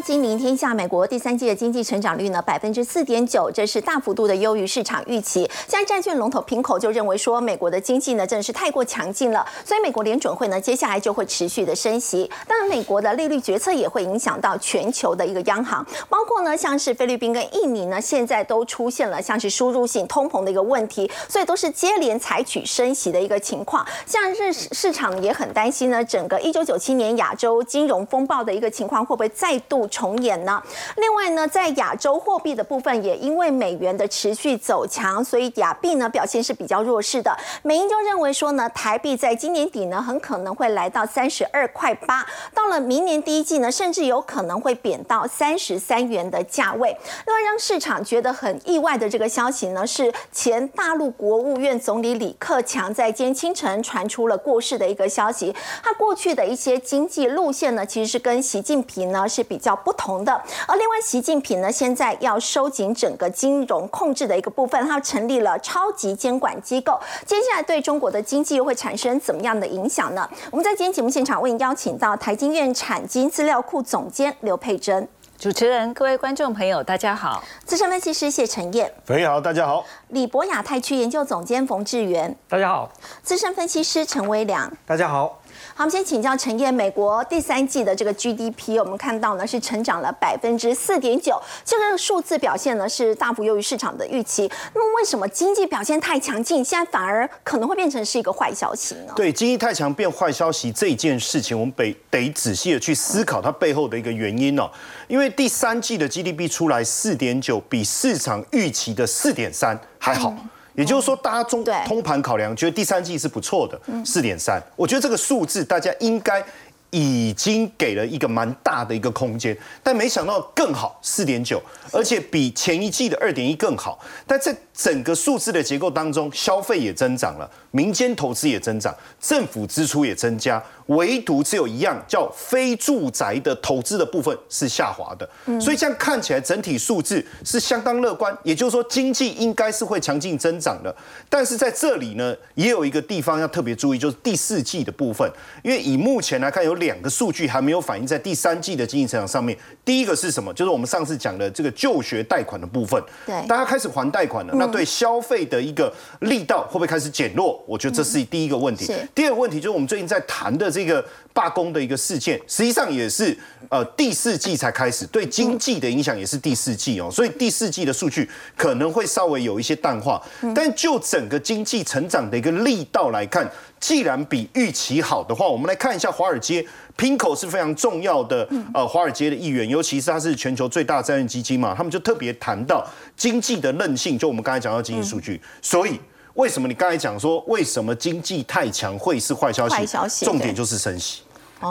[0.00, 5.42] 大金临天下，美国第三季的经济成长率呢百分之四点九，这是大幅度的优于市场预期。
[5.68, 12.30] 现在债券龙头平口就认为说，美国的经济呢真的是太过强劲了，所以美国联准会呢接下来就会持续的升息。
[12.48, 23.86] 当然，美国的利率决策也会影响到全球的一个央行，包括呢像是菲律宾跟印尼呢，现在都出现了像是输入性通膨的一个问题，所以都是接连采取升息的一个情况。
[24.06, 29.86] 像日市场也很担心呢，整个一九九七年亚洲金融风暴的一个情况会不会再度。
[29.90, 30.62] 重演呢？
[30.96, 37.36] 另外呢，在亚洲货币的部分，也因为美元的持续走强，所以亚币呢表现是比较弱势的。
[37.62, 46.96] 美银就认为说呢，台币在今年底呢，很可能会来到三十二块八，到了明年第一季呢，甚至有可能会贬到三十三元的价位。
[47.26, 55.52] 另外让市场觉得很意外的这个消息呢，是前大陆国务院总理李克强在今天清晨传出了过世的一个消息。
[55.82, 59.79] 他过去的一些经济路线呢，其实是跟习近平呢是比较。
[59.84, 60.32] 不同的，
[60.66, 70.28] 而另外，习近平呢，现在要收紧整个金融控制的一个部分，他成立了超级监管机构，接下来对中国的经济又会产生怎么样的影响呢？
[70.50, 75.08] 我们在今天节目现场为您邀请到台经院产经资料库总监刘佩珍，
[75.38, 82.88] 主持人、各位观众朋友，大家好；资深分析师谢晨燕，你好，大家好；李博亚太区研究总监冯志源，大家好；
[83.22, 85.39] 资深分析师陈威良，大家好。
[85.74, 94.50] 好，我们先请教陈燕，美国第三季的这个 GDP，我们看到呢是成长了百分之四点九，这个数字表现呢是大幅优于市场的预期。
[94.74, 99.12] 那么为什么经济表现太强劲，现在反而可能会变成是一个坏消息呢？
[99.16, 104.70] 对，经济太强变坏消息这件事情，我们得得仔细的去思考它背后的一个原因哦。
[105.08, 110.34] 因为第三季的 GDP 出来四点九，比市场预期的四点三还好。
[110.80, 114.58] 也就是说，大家中通盘考量，觉得第三季是不错的，四点三。
[114.74, 116.42] 我觉得这个数字大家应该
[116.90, 121.62] 已经给了一个蛮大的一个空间，但没想到更好，四点九，
[121.92, 123.98] 而且比前一季的二点一更好。
[124.26, 130.62] 但在整个数字的结构当中，消费也增长了，民间投资也增长，政府支出也增加。
[130.86, 140.92] 唯独只有一样叫非住宅的投资的部分是下滑的，所以这样看起来整体数字是相当乐观，也就是说经济应该是会强劲增长的。
[141.28, 145.30] 但是在这里呢，也有一个地方要特别注意，就是第四季的部分，
[145.62, 149.56] 因为以目前来看，有两个数据还没有反映在第三季的经济成长上面。
[149.84, 150.52] 第一个是什么？
[150.52, 157.62] 就是我们上次讲的这个就学贷款的部分，对，大家开始还贷款了，那对消费的一个力道会不会开始减弱？
[157.64, 158.92] 我觉得这是第一个问题。
[159.14, 160.80] 第二个问题就是我们最近在谈的这。
[160.80, 163.36] 这个罢工的一个事件，实际上也是
[163.68, 170.20] 呃第四季才开始，对经济的影响也是第四季哦，所以第四季的数据可能会稍微有一些淡化。
[170.54, 173.48] 但就整个经济成长的一个力道来看，
[173.78, 182.84] 既然比预期好的话，我们来看一下华尔街，Pinko 是非常重要的呃华尔街的议员，尤其是他是全球最大债券基金嘛，他们就特别谈到
[183.16, 185.98] 经济的韧性，就我们刚才讲到经济数据，所以。
[186.34, 189.74] 为什么你刚才讲说为什么经济太强会是坏消息？
[189.74, 191.22] 坏消息，重点就是升息，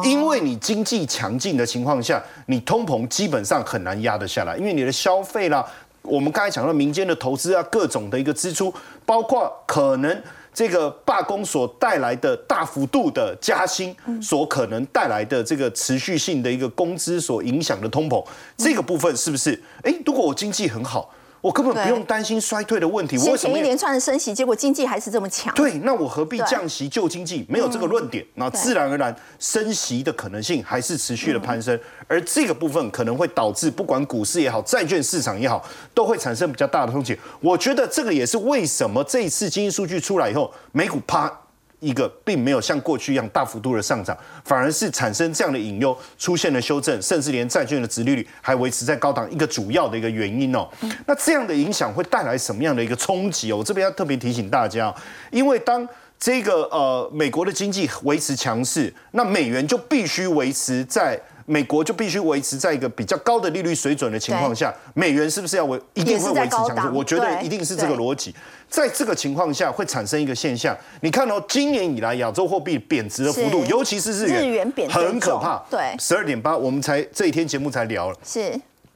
[0.04, 5.66] 因为你经济强劲的情况下，你通膨基本上很难压得下来，因为你的消费啦，
[6.02, 8.74] 我们刚才讲到民间的投资啊，各种的一个支出，
[9.06, 18.24] 包括可能这个罢工所带来的大幅度的加薪，所可能带来的这个持续性的一个工资所影响的通膨，
[18.58, 19.60] 这个部分是不是？
[19.84, 21.10] 哎，如果我经济很好。
[21.42, 23.18] 我根本不用担心衰退的问题。
[23.20, 25.54] 为什么一连串的升息，结果经济还是这么强？
[25.56, 27.46] 对，那我何必降息救经济？
[27.48, 35.64] 没有这个论点，那自然而然升息的可能性还是持续的攀升，而这个部分可能会导致不管股市也好，债券市场也好，
[35.94, 37.18] 都会产生比较大的风险。
[37.40, 41.32] 我觉得这个也是为什么这一次经济数据出来以后，美股啪。
[41.80, 50.68] 一个并没有像过去一样大幅度的上涨，反而是产生这样的隐忧，出现了修正，甚至连债券的殖利率还维持在高档，一个主要的一个原因哦。
[51.06, 53.58] 那这样的影响会带来什么样的一个冲击哦？
[53.58, 54.94] 我这边要特别提醒大家，
[55.32, 55.88] 因为当
[56.20, 61.20] 这个呃美国的经济维持强势，那美元就必须维持在。
[61.46, 66.88] 美国就必须维持在一个比较高的利率水准的情况下，美元是不是要维一定会维持强势？
[66.90, 68.36] 我觉得一定是这个逻辑。
[68.70, 70.78] 在这个情况下，会产生一个现象。
[71.02, 75.62] 你看哦，今年以来亚洲货币贬值的幅度，尤其是日元，日元贬很可怕。
[75.70, 78.16] 对，十二点八，我们才这一天节目才聊了。
[78.24, 78.54] 是。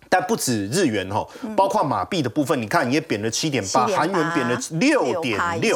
[0.10, 5.75] 但不止日元哈，包括马币的部分，你看也贬了七点八，韩元贬了六点六，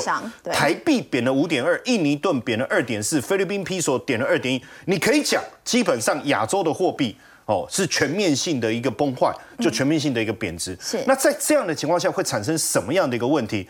[0.52, 4.62] 台币贬了五点二，印尼盾贬了二点四，菲律宾披索贬了二点一。
[4.86, 7.18] 你可以讲，基本上亚洲的货币
[7.48, 10.78] 哦是全面性的一个崩坏，就全面性的一个贬值。
[10.80, 11.04] 是。
[11.08, 13.68] 那在这样的情况下，会产生什么样的一个问题？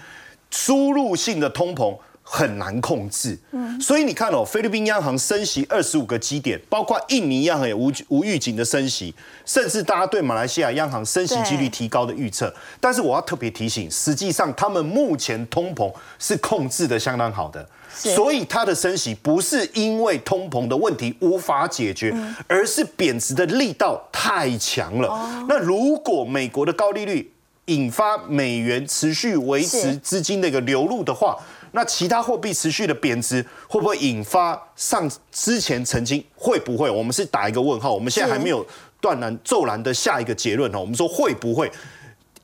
[0.51, 1.97] 输入性的通膨。
[2.29, 3.39] 很难控制。
[3.51, 9.15] 嗯，所以你看哦，菲律宾央行升息二十五个基点，包括印尼央行也无无预警的升息，
[9.45, 12.53] 甚至大家对马来西亚央行升息几率提高的预测。
[12.81, 15.89] 但是我要特别提醒，实际上他们目前通膨
[16.19, 17.65] 是控制的相当好的。
[17.97, 22.15] 所以它的升息不是因为通膨的问题无法解决，
[22.47, 25.45] 而是贬值的力道太强了。
[25.49, 27.33] 那如果美国的高利率
[27.65, 31.37] 引发美元持续维持资金的一个流入的话，
[31.71, 36.89] 那其他货币持续的贬值会不会引发上之前曾经会不会？
[36.89, 38.65] 我们是打一个问号，我们现在还没有
[39.01, 40.79] 断然骤然的下一个结论哈。
[40.79, 41.69] 我们说会不会？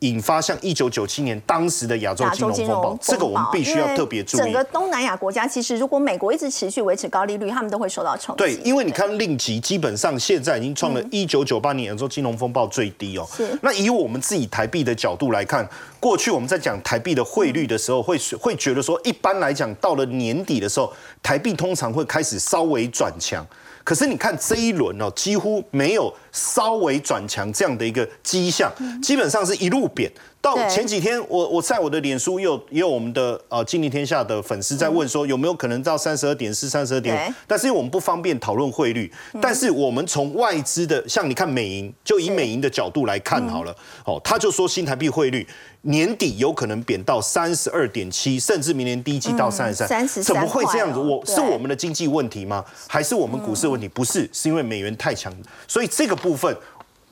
[0.03, 4.41] 引发像一九九七年当时的亚洲金融风暴，这个我们必须要特别注意。
[4.41, 8.37] 整个东南亚国家其实，如果美国一直持续维持高利率，他们都会受到冲击。
[8.37, 13.25] 对，因为你看令吉基本上现在已经创了一九九八年亚洲金融风暴最低哦。
[13.35, 13.57] 是。
[13.61, 15.67] 那以我们自己台币的角度来看，
[16.03, 20.91] 过去我们在讲台币的汇率的时候，会会觉得说，一般来讲到了年底的时候，
[21.21, 23.47] 台币通常会开始稍微转强。
[23.85, 28.69] 可是你看这一轮哦，几乎没有稍微转强这样的一个迹象，
[29.01, 30.11] 基本上是一路贬。
[30.41, 39.09] 到前几天，我我在我的脸书也有也有我们的呃金立天下的粉丝在问说有没有可能到三十二点四、三十二点五，但是因为我们不方便讨论汇率，
[39.41, 43.73] 但是我们从外资的像你看美银，就以美银的角度来看好了，
[44.05, 45.47] 哦，他就说新台币汇率
[45.85, 50.99] 年底有可能贬到三十二点七，甚至明年第一季到三十三，怎么会这样子？
[50.99, 52.63] 我是我们的经济问题吗？
[52.87, 53.85] 还是我们股市问题？
[53.89, 55.33] 不是，是因为美元太强，
[55.67, 56.55] 所以这个部分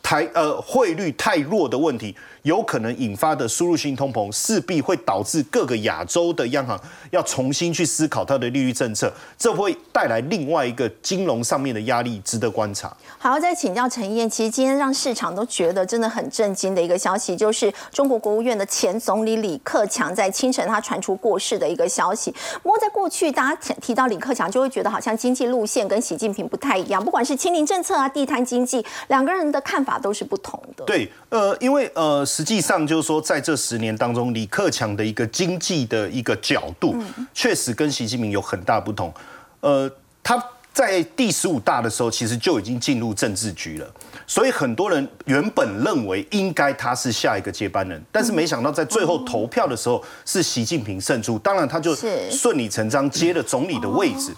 [0.02, 2.16] 台呃汇率太弱的问题。
[2.44, 6.80] 有可能引发的输入性通膨，势必会导致各个亚洲的央行
[7.12, 12.92] 要重新去思考它的利率政策，这会带来另外一个金融上面的压力，值得观察。
[13.20, 22.34] 好，再请教陈燕，其实今天让市场都觉得真的很震惊的一个消息，就是中国国务院的前总理李克强在清晨他传出过世的一个消息。
[22.64, 30.84] 不过在过去，大家提到李克强，就会觉得好像经济路线跟习近平不太一样，不管是清零政策啊、地摊经济，两个人的看法都是不同的。
[30.86, 32.26] 对，呃，因为呃。
[32.32, 36.96] 实际上就是说，在这十年当中，李克强的一个经济的一个角度，
[37.34, 39.14] 确实跟习近平有很大不同。
[39.60, 39.92] 呃，
[40.24, 40.42] 他
[40.74, 43.94] 在第十五大的时候，其实就已经进入政治局了，
[44.26, 51.94] 所以很多人原本认为应该他是下一个接班人，但是没想到在最后投票的时候是习近平胜出，当然他就
[52.32, 54.34] 顺理成章接了总理的位置。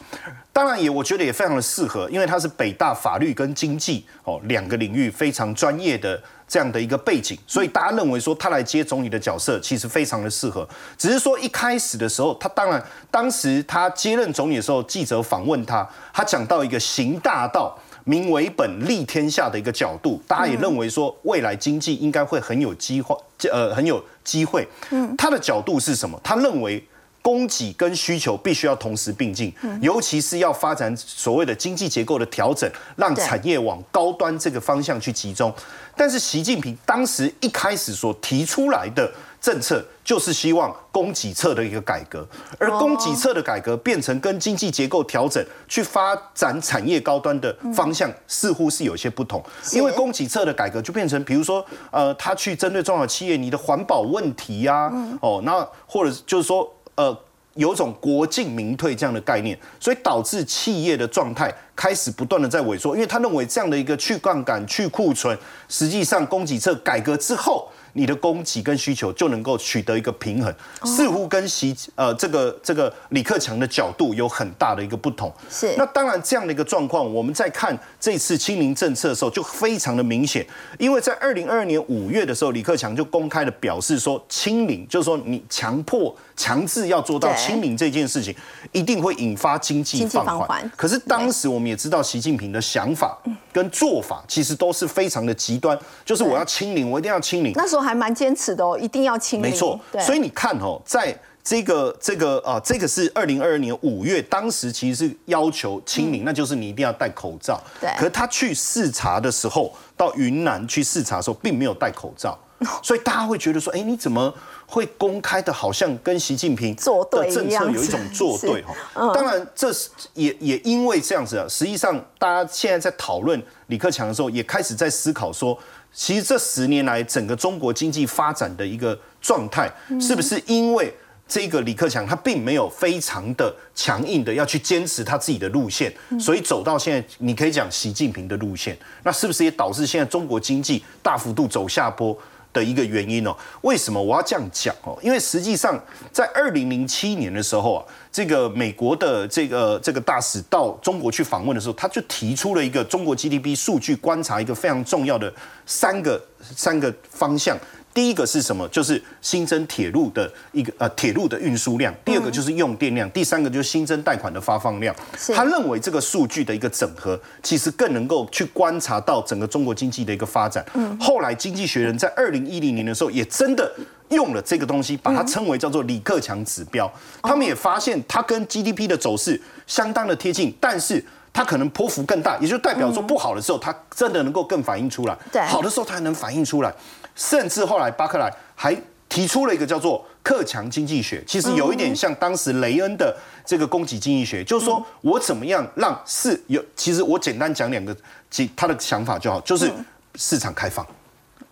[0.53, 6.21] 当然也我觉得也非常的适合，因为他是北大法律跟经济哦两个领域非常专业的。
[6.45, 10.67] 这样的一个背景，所以大家认为说他来接总理的角色，其实非常的适合。
[10.95, 23.17] 只是说一开始的时候，他当然当时他接任总理的时候，记者访问他，他讲到一个行大道、民为本、利天下的一个角度，大家也认为说未来经济应该会很有机会，
[23.51, 24.67] 呃，很有机会。
[24.91, 26.19] 嗯，他的角度是什么？
[26.23, 26.85] 他认为。
[27.23, 35.51] 供给跟需求必须要同时并进，尤其是要发展所谓的经济结构的调整，让产业往高端这个方向去集中。
[35.95, 39.09] 但是习近平当时一开始所提出来的
[39.39, 42.27] 政策，就是希望供给侧的一个改革，
[42.59, 49.41] 而供给侧的改革变成跟经济结构调整去发展产业高端的方向，似乎是有些不同。
[49.71, 54.91] 因为供给侧的改革就变成，比如说，呃，他去针对中小企业你的环保问题呀，
[55.21, 56.69] 哦，那或者就是说。
[56.95, 57.17] 呃，
[57.55, 67.69] 有种国进民退这样的概念，所以导致企业的状态开始不断的在萎缩，因为他认为这样的一个去杠杆、去库存，实际上供给侧改革之后。
[67.95, 70.51] 你的供给跟需求就能够取得一个平衡，
[70.83, 75.31] 似乎跟习呃这个这个李克强的角度有很大的一个不同。
[75.47, 80.43] 是，那当然这样的一个状况，我们在看这次清零政策的时候就非常的明显，
[80.79, 88.35] 因为在二零二二年五月的时候，李克强就公开的表示说，清零就是说你强迫强制要做到清零这件事情，
[88.71, 90.71] 一定会引发经济放缓。
[90.75, 93.15] 可是当时我们也知道，习近平的想法
[93.51, 97.53] 跟做法其实都是非常的极端，就是我要清零，我一定要清零。
[97.55, 97.83] 那时候。
[97.83, 99.51] 还蛮坚持的哦，一定要清零。
[99.51, 101.13] 没错，所以你看哦，在
[101.43, 107.61] 这个这个啊，这个是二零二二年五月，当时其实是要求清零，那就是你一定要戴口罩。
[107.81, 107.89] 对。
[107.97, 112.39] 可是他去视察的时候，到云南去视察的时候，并没有戴口罩，
[112.81, 114.33] 所以大家会觉得说，哎，你怎么
[114.65, 116.73] 会公开的，好像跟习近平
[117.11, 119.11] 的政策有一种作对哈？
[119.13, 125.59] 当然，这是也也因为这样子啊，实际上大家现在在讨论李克强的时候，也开始在思考说。
[125.95, 129.71] 其实这十年来，整个中国经济发展的一个状态，
[130.01, 130.91] 是不是因为
[131.33, 142.15] 这个李克强他并没有非常的强硬的要去坚持他自己的路线，所以走到现在，你可以讲习近平的路线，那是不是也导致现在中国经济大幅度走下坡？
[142.53, 143.35] 的一个原因哦。
[143.61, 144.95] 为什么我要这样讲哦？
[145.01, 145.75] 因为实际上
[146.11, 155.33] 在二零零七年的时候啊，这个美国的这个这个大使到中国去访问的时候，他就提出了一个中国 GDP 数据观察一个非常重要的
[155.65, 157.57] 三个三个方向。
[157.93, 158.67] 第一个是什么？
[158.69, 161.93] 就是新增铁路的一个呃铁路的运输量。
[162.03, 163.09] 第二个就是用电量。
[163.11, 164.95] 第三个就是新增贷款的发放量。
[165.33, 170.65] 他认为这个数据的一个整合，其实更能够去观察到整个中国经济的一个发展。
[170.73, 173.71] 嗯后来《经济学人》在二零一零年的时候，也真的
[174.09, 176.91] 用了这个东西，把它称为叫做李克强指标。
[177.21, 186.71] 他们也发现它跟 GDP 的走势相当的贴近，但是它可能波幅更大，也就代表说不好的时候，它真的能够更反映出来；好的时候，它还能反映出来。
[187.15, 188.75] 甚至后来巴克莱还
[189.09, 197.95] 提出了一个叫做“克强经济学”，其实有一点像当时雷恩的这个供给经济学，就是说我怎么样让市有，其实我简单讲两个，
[198.29, 199.71] 几他的想法就好，就是
[200.15, 200.83] 市场开放，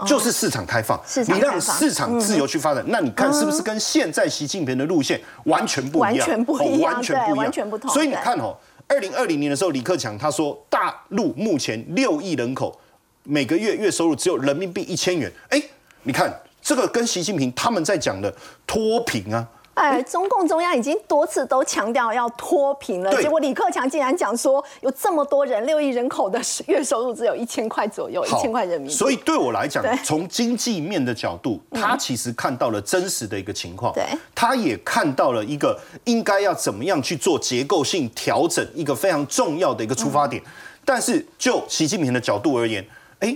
[0.08, 6.18] 就是市场开放，你让市场自由去发展，那你看是不是跟现在习近平的路线完全不一样？
[6.18, 7.92] 完全不一样，完全不一样，完全不同。
[7.92, 8.58] 所以你看哦，
[8.92, 12.78] 二零二零年的时候，李克强他说，大陆目前六亿人口，
[13.24, 15.62] 每个月月收入只有人民币一千元，哎。
[16.04, 19.48] 你看，这个跟习近平他们在讲的脱贫啊，
[19.82, 28.94] 哎，中共中央已经多次都强调要脱贫了，结果李克强竟然讲说有这么多人，六亿人口的月收入只有一千块左右，一千块人民币。
[28.94, 40.44] 所以对我来讲，从经济面的角度，他其实看到了真实的一个情况，对，他也看到了一个应该要怎么样去做结构性调整，一个非常重要的一个出发点。
[40.86, 42.86] 但是就习近平的角度而言，
[43.18, 43.36] 哎，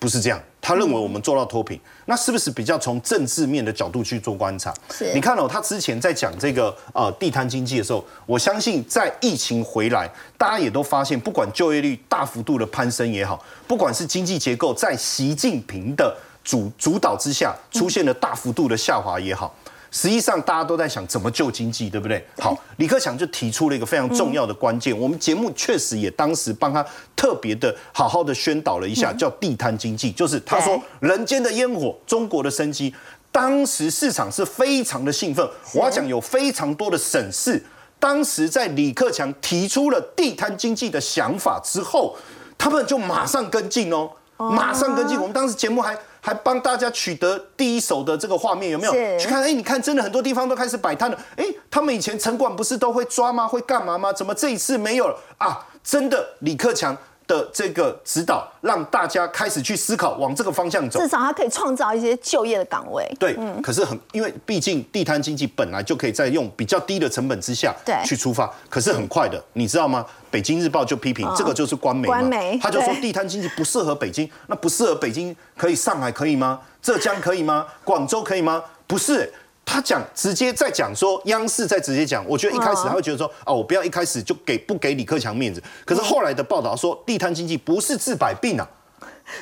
[0.00, 0.40] 不是这样。
[0.60, 4.74] 他认为我们做到脱贫，那是不是比较从政治面的角度去做观察？
[4.90, 19.54] 是你看哦，他之前在讲这个呃地摊经济的时候，我相信在疫情回来，大家也都发现，不管就业率大幅度的攀升也好，不管是经济结构在习近平的主主导之下出现了大幅度的下滑也好。
[19.90, 22.22] 实际上，大家都在想怎么救经济，对不对？
[22.38, 24.96] 好，李克强就提出了一个非常重要的关键。
[24.96, 26.84] 我们节目确实也当时帮他
[27.16, 32.94] 特别的好好的宣导了一下，叫地摊经济，就是他说人间的烟火，中国的生机。
[33.32, 37.64] 当时市场是非常的兴奋，我要讲有非常多的省市，
[37.98, 42.16] 当时在李克强提出了地摊经济的想法之后，
[42.56, 45.16] 他们就马上跟进哦，马上跟进。
[45.18, 45.96] 我们当时节目还。
[46.20, 49.42] 还帮大家取得第一手的这个画面，有没有去看？
[49.42, 51.18] 哎，你看，真的很多地方都开始摆摊了。
[51.36, 53.46] 哎，他们以前城管不是都会抓吗？
[53.46, 54.12] 会干嘛吗？
[54.12, 55.66] 怎么这一次没有了啊？
[55.82, 56.96] 真的，李克强。
[57.28, 60.98] 的这个指导，让大家开始去思考，往这个方向走。
[60.98, 63.06] 至少它可以创造一些就业的岗位。
[63.20, 70.06] 对，可是很，因为毕竟地摊经济本来就可以在用比较低的成本之下去出发，可是很快的，你知道吗？
[70.30, 76.60] 北京日报就批评这个就是官媒，官媒他就说地摊经济不适合北京，那不适合北京，可以上海可以吗？
[76.80, 77.66] 浙江可以吗？
[77.84, 78.62] 广州可以吗？
[78.86, 79.32] 不是。
[79.70, 85.62] 他讲直接在讲说，央视在直接讲，我觉得一开始他会觉得说，哦，我不要一开始就给不给李克强面子。
[85.84, 88.66] 可是后来的报道说，地摊经济不是治百病啊，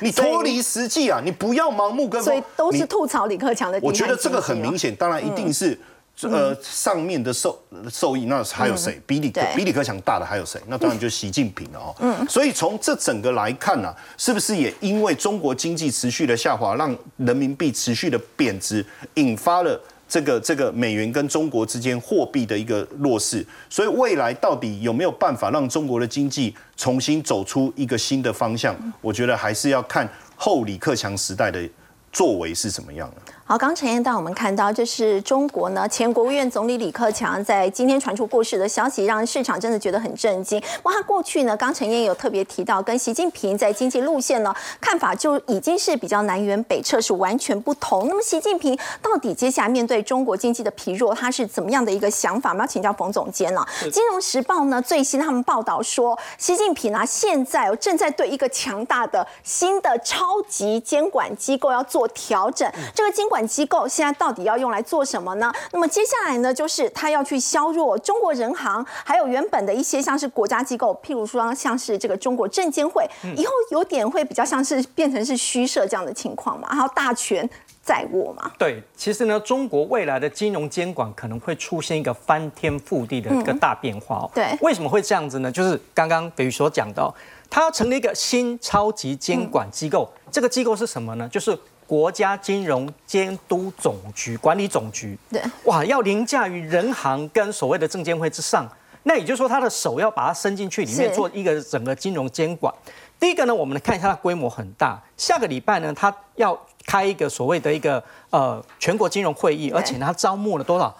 [0.01, 2.25] 你脱离实际啊，你不要盲目跟风。
[2.25, 3.79] 所以都是吐槽李克强的。
[3.81, 5.79] 我觉得这个很明显，当然一定是
[6.21, 7.59] 呃上面的受
[7.89, 9.01] 受益，那还有谁？
[9.05, 10.59] 比李比李克强大的还有谁？
[10.67, 11.95] 那当然就是习近平了哦。
[11.99, 12.27] 嗯。
[12.27, 19.79] 所以从这整个来看呢，是不是也因为中国经济持续的下滑，让人民币持续的贬值，引发了？
[20.09, 28.73] 这个这个美元跟中国之间货币的一个弱势，所以未来到底有没有办法让中国的经济重新走出一个新的方向？
[29.01, 30.07] 我觉得还是要看
[30.37, 31.61] 后李克强时代的
[32.09, 33.33] 作为是什么样的。
[33.49, 40.61] 好，刚陈彦到我们看到，这是中国呢前国务院总理李克强在今天传出过世的消息，让市场真的觉得很震惊。
[40.83, 48.09] 哇，他过去呢，刚陈彦有特别提到，跟习近平在经济路线呢看法就已经是比较南辕北辙，是完全不同。
[48.09, 52.49] 那么习近平到底接下来面对中国经济的疲弱，他是怎么样的一个想法？
[52.49, 53.65] 我们要请教冯总监了。
[53.93, 63.36] 金融时报呢最新他们报道说，习近平啊现在正在对一个强大的新的超级监管机构要做调整，这个监管。
[63.37, 65.53] 管机构现在到底要用来做什么呢？
[65.71, 77.47] 那么接下来呢，就是他要去削弱中国人行，还有原本的一些像是国家机构，譬如说像是这个中国证监会，以后有点会比较像是变成是虚设这样的情况嘛，然后大权
[77.83, 78.51] 在握嘛。
[78.57, 84.31] 对，其实呢，中国未来的金融监管可能会出现一个翻天覆地的一个大变化哦。
[84.33, 85.51] 对，为什么会这样子呢？
[85.51, 87.13] 就是刚刚比如所讲到，
[87.51, 91.29] 他要成立一个新超级监管机构，这个机构是什么呢？
[91.31, 91.55] 就是。
[91.87, 98.69] 国家金融监督总局管理总局，对，哇，要凌驾于人行跟所谓的证监会之上，
[99.03, 102.71] 那也就是说，他的手要把它伸进去里面做一个整个金融监管。
[103.19, 105.01] 第一个呢，我们看一下它规模很大。
[105.15, 110.95] 下个礼拜呢，它要开一个所谓的一个呃全国金融会议，而且它招募了多少？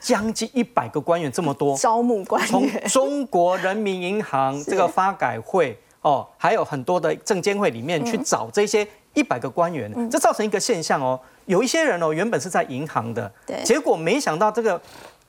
[0.00, 1.76] 将近一百个官员，这么多。
[1.76, 13.62] 招募官从员，中国人民银行这个发改会哦，还有很多的证监会里面去找这些一百个官员，这造成一个现象哦，有一些人哦原本是在银行的，对。
[13.62, 14.80] 结果没想到这个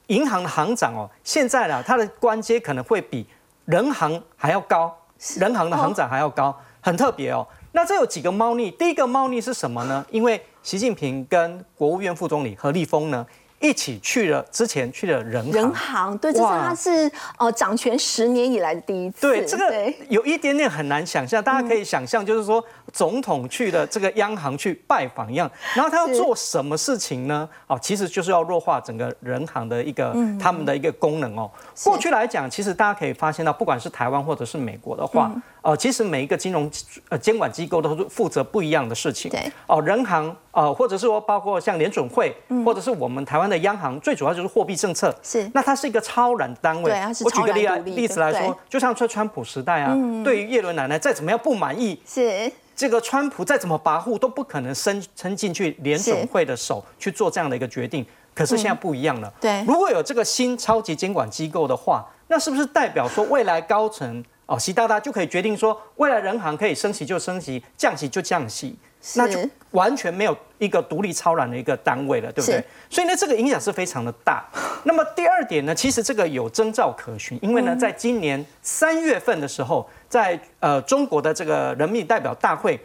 [0.07, 3.27] 银行的行长哦，现在呢他的官阶可能会比
[3.65, 4.95] 人行还要高，
[5.37, 7.45] 人行的行长还要高，很特别哦。
[7.73, 10.05] 那这有几个猫腻，第一个猫腻是什么呢？
[10.09, 13.25] 因为习近平跟国务院副总理何立峰呢
[13.61, 15.53] 一起去了，之前去了人行。
[15.53, 19.21] 人行对，这是他是呃掌权十年以来的第一次。
[19.21, 19.71] 对，这个
[20.09, 27.47] 有一点点很难想象，大家可以想象，就是说总统去了这个央行去拜访一样， 然后他要做什么事情呢？
[27.67, 31.49] 哦，其实就是要弱化整个人行的一个嗯他们的一个功能哦。
[31.83, 36.69] 过去来讲，其实大家可以发现到，不管是台湾或者是美国的话，嗯呃，其实每一个金融
[37.09, 39.29] 呃监管机构都是负责不一样的事情。
[39.29, 45.09] 对，哦，人行呃，或者是说包括像联准会，或者是我们台湾的央行，最主要就是货币政策。
[45.09, 46.89] 嗯是那它是一个超然单位。
[46.89, 49.93] 对它是我举个例来超然独立例子来说就像在川普时代啊，
[50.23, 58.05] 对于叶伦奶奶再怎么样不满意，是这个川普再怎么跋扈，都不可能伸伸进去联总会的手去做这样的一个决定。
[58.33, 68.75] 可是现在不一样了，嗯对如果有这个新超级监管机构的话，那是不是代表说未来高层哦，习大大就可以决定说，未来人行可以升息就升息，降息就降息，
[69.15, 69.39] 那就
[69.71, 72.63] 完全没有一个独立超然的一个单位了，对不对？
[72.89, 74.43] 所以呢，这个影响是非常的大。
[74.85, 82.79] 那么第二点呢，其实这个有征兆可循，因为呢，在今年三月份的时候，在呃中国的这个人民代表大会。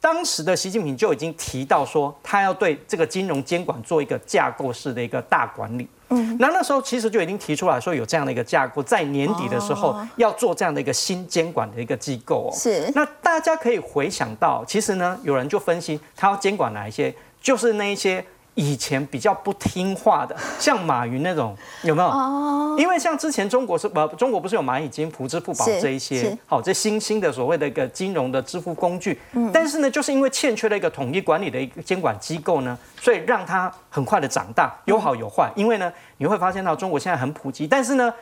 [0.00, 5.86] 当时的习近平就已经提到说，他要对这个金融监管做一个架构式的一个大管理。
[6.08, 12.50] 嗯，那那时候其实就已经提出来说有这样的一个架构，在年底的时候哦要做这样的一个新监管的一个机构哦。
[12.52, 22.08] 是那大家可以回想到，其实呢，有人就分析他要监管哪一些，就是那一些以前比较不听话的，像马云那种，有没有？
[22.08, 35.50] 哦，因为像之前中国是不，中国不是有蚂蚁金服、支付宝是这一些是，好、这新兴的所谓的一个金融的支付工具，嗯但是呢，就是因为欠缺了一个统一管理的一个监管机构呢，所以让它很快的长大，有好有坏。
[35.54, 38.12] 因为呢，你会发现到中国现在很普及，但是呢。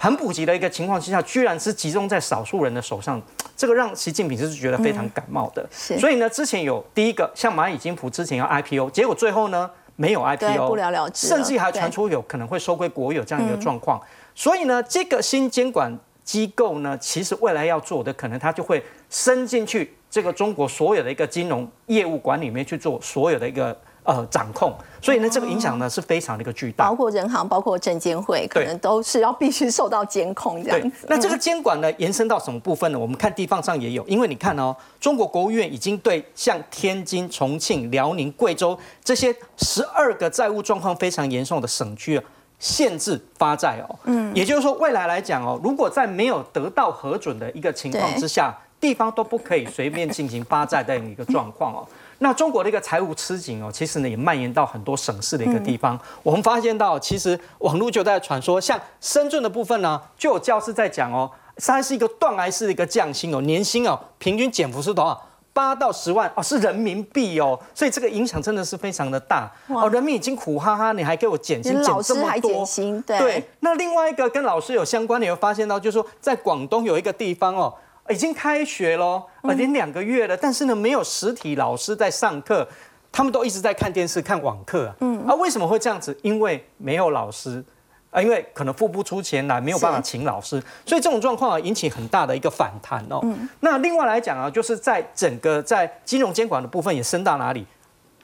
[0.00, 3.20] 很普及的一个情况之下，居然是集中在少数人的手上，
[3.56, 5.68] 这个让习近平是觉得非常感冒的。
[5.72, 9.68] 所以呢，之前有第一个像蚂蚁金服之前要 IPO，结果最后呢
[10.00, 14.00] 没有 IPO，不了了之了甚至还传出有可能会收归国有这样一个状况。
[14.32, 18.80] 所以呢，这个新监管机构呢，其实未来要做的，可能它就会
[19.10, 23.76] 伸进去这个中国所有的一个金融业务管理里面去做所有的一个
[24.08, 24.74] 呃掌控。
[25.00, 26.94] 所以呢，这个影响呢是非常的一个巨大包。
[26.94, 32.98] 括人行，包括证监会，可能都是要必须受到监控这样子。，那这个监管呢，延伸到什么部分呢？
[32.98, 42.24] 我们看地方上也有，因为你看哦，中国国务院已经对像天津、重庆、辽宁、贵州这些十二个债务状况非常严重的省区啊。
[42.58, 51.86] 限制发债哦，嗯，也就是说，未来来讲哦，如果在没有得到核准的一个情况之下，地方都不可以随便进行发债的一个状况哦。
[52.18, 55.98] 那中国的一个财务吃紧哦，其实呢也蔓延到很多省市的一个地方。
[56.22, 65.24] 我们发现到，其实网络就在传说，像深圳的部分呢，就有教师在讲哦，它是一个断崖式的一个降薪哦，年薪哦平均减幅是多少？
[65.54, 69.90] 八到十万哦，是人民币哦，所以这个影响真的是非常的大哦。
[69.90, 77.74] 人民已经苦哈哈，你还给我减薪，连减这么多，薪，对对，那另外一个跟老师有相关的，有发现到，就是说在广东有一个地方哦，
[78.10, 82.66] 已经开学喽，呃，连两个月了，但是呢，没有实体老师在上课，
[83.10, 84.96] 他们都一直在看电视、看网课啊。
[85.00, 86.16] 嗯，啊，为什么会这样子？
[86.22, 87.64] 因为没有老师。
[88.10, 93.20] 啊，因为可能付不出钱来，没有办法请老师，所以这种状况啊引起很大的一个反弹哦。
[93.60, 97.66] 那另外来讲啊，就是在整个在金融监管的部分也升到哪里？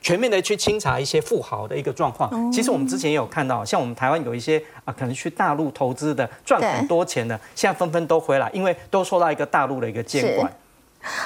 [0.04, 2.52] 全面的去清查一些富豪的一个状况。
[2.52, 10.52] 其实我们之前也有看到，像我们台湾有一些啊，可能去大陆投资的赚很多钱的，现在纷纷都回来，因为都受到一个大陆的一个监管。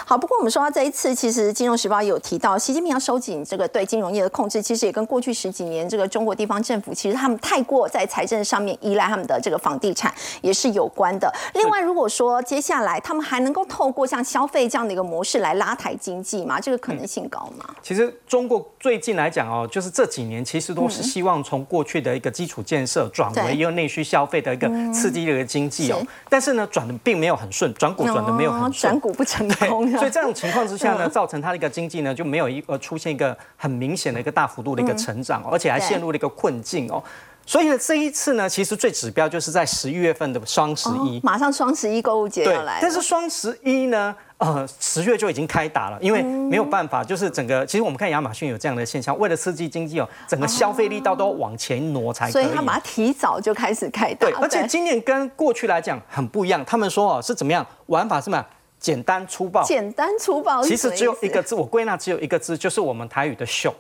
[0.05, 10.13] 好，不过我们说到这一次，其实《金融时报》有提到，习近平要收紧这个对金融业的控制，其实也跟过去十几年这个中国地方政府，其实他们太过在财政上面依赖他们的这个房地产
[10.43, 11.33] 也是有关的。
[11.55, 16.61] 另外，如果说接下来他们还能够透过像消费这样的一个模式来拉抬经济吗？
[16.61, 17.65] 这个可能性高吗？
[17.83, 29.01] 其实中国最近来讲哦，就是这几年其实都是希望从过去的一个基础建设转为一个内需消费的一个刺激的一个经济哦是，但是呢转的并没有很顺，转股转的没有很哦顺转。
[29.01, 37.03] 股不成 对，功，所以这种情况之下呢，造成它的一个经济呢就没有一呃出现一个很明显的一个大幅度的一个成长哦，而且还陷入了一个困境哦。
[37.47, 42.79] 所以呢，这一次呢，其实最指标就是在十一月份的双十一，马上双十一购物节要来。
[42.83, 52.33] 但是双十一呢，呃，十月就已经开打了，因为没有办法，就是整个，其实我们看亚马逊有这样的现象，为了刺激经济哦，整个消费力道都往前挪才可以。
[52.33, 54.27] 所以他把它提早就开始开打。
[54.27, 58.45] 对，而且今年跟过去来讲很不一样，他们说哦是怎么样玩法是什么？
[58.79, 59.63] 简单粗暴。
[59.63, 60.63] 简单粗暴。
[60.63, 63.75] 其实只有一个字，我归纳只有一个字，就是我们台语的秀。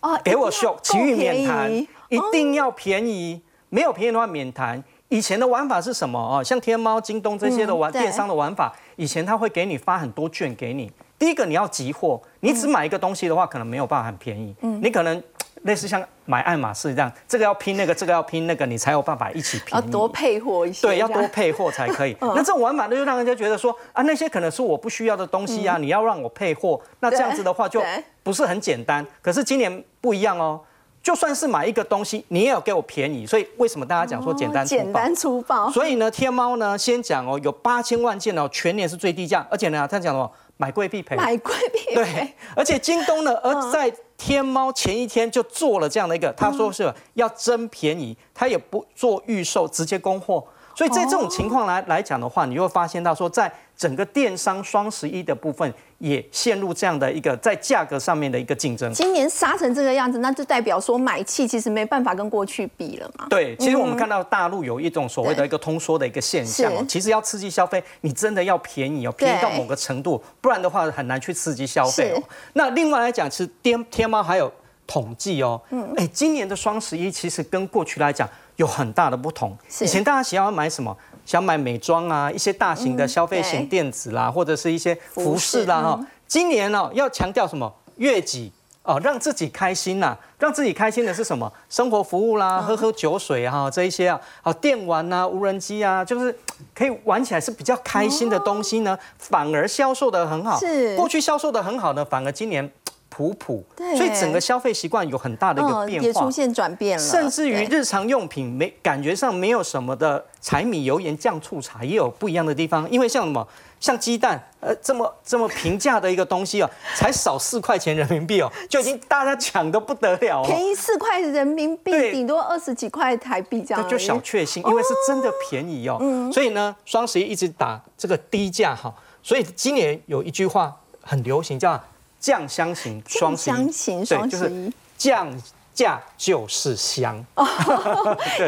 [0.00, 4.82] 哦，给我秀，其余免谈，一定要便宜，没有便宜的话免谈。
[5.08, 6.42] 以前的玩法是什么哦？
[6.42, 10.90] 像天猫、京东这些的玩电商的玩法，以前他会给你发很多券给你。
[11.18, 14.54] 第一个你要集货，你只买一个东西的话，可能没有办法很便宜。
[14.60, 15.22] 嗯，你可能
[15.62, 19.74] 类似像买爱马仕这样，这个要拼那个，这个要拼那个，你才有办法一起拼。
[19.74, 20.86] 要多配货一些。
[20.86, 22.16] 对，要多配货才可以。
[22.20, 27.82] 那这种玩法呢，就让人家觉得说啊，那些可能是我不需要的东西啊，你要让我配货，那这样子的话就
[28.22, 29.06] 不是很简单。
[29.22, 30.60] 可是今年不一样哦。
[31.02, 35.70] 就算是买一个东西，你也要给我便宜，所以为什么大家讲说简单简单粗暴？
[35.70, 42.02] 所以呢，天猫呢先讲哦，有八千万件哦，全年是最低价，而且呢，他讲什么买贵必赔，买贵必赔。
[42.02, 50.44] 对，而且京东呢，而在天猫前一天就做了这样的一个，他说是要真便宜，他也不做预售，直接供货。
[50.74, 58.90] 所以在这种情况来来讲的话，你就会发现到说，在整个电商双十一的部分，也陷入这样的一个在价格上面的一个竞争。
[58.92, 63.26] 今年杀成这个样子，那就代表说买气其实没办法跟过去比了嘛。
[63.28, 72.22] 对，其实我们看到大陆有一种所谓的一个通缩的一个现象，其实要刺激消费，你真的要便宜哦，便宜到某个程度，不然的话很难去刺激消费哦。
[72.54, 74.50] 那另外来讲，其实天天猫还有
[74.86, 78.26] 统计哦，嗯，哎，今年的双十一其实跟过去来讲。
[78.56, 79.54] 有很大的不同。
[79.82, 80.96] 以前大家想要买什么？
[81.26, 86.06] 想买美妆啊，一些大型的消费型电子啦，或者是一些服饰啦哈。
[86.26, 87.70] 今年呢，要强调什么？
[87.96, 90.16] 悦己哦，让自己开心呐。
[90.38, 91.50] 让自己开心的是什么？
[91.68, 96.34] 生活服务啦，喝喝酒水哈，这一些啊，好电玩啊，无人机啊，就是
[96.74, 100.58] 可以玩起来是比较开心的东西呢，反而销售的很好。
[100.60, 102.70] 是过去销售的很好呢，反而今年。
[103.16, 103.64] 普普，
[103.96, 107.02] 所以整个消费习惯有很大的一个变化，也出现转变了。
[107.02, 113.48] 甚至于日常用品没感觉上没有什么的柴米油盐酱醋茶也有不一样的地方，因为像什么
[113.80, 125.98] 像鸡蛋，呃，这么这么平价的一个东西哦，才少四块钱人民币哦，就已经大家抢的不得了，便宜四块人民币，顶多二十几块台币这样，就小确幸，因为是真的便宜哦。
[126.30, 131.82] 所以呢，双十一一直打这个低价哈，所以今年有一句话很流行叫。
[132.18, 135.30] 酱香型双十一，双十一降
[135.76, 137.22] 价就是香，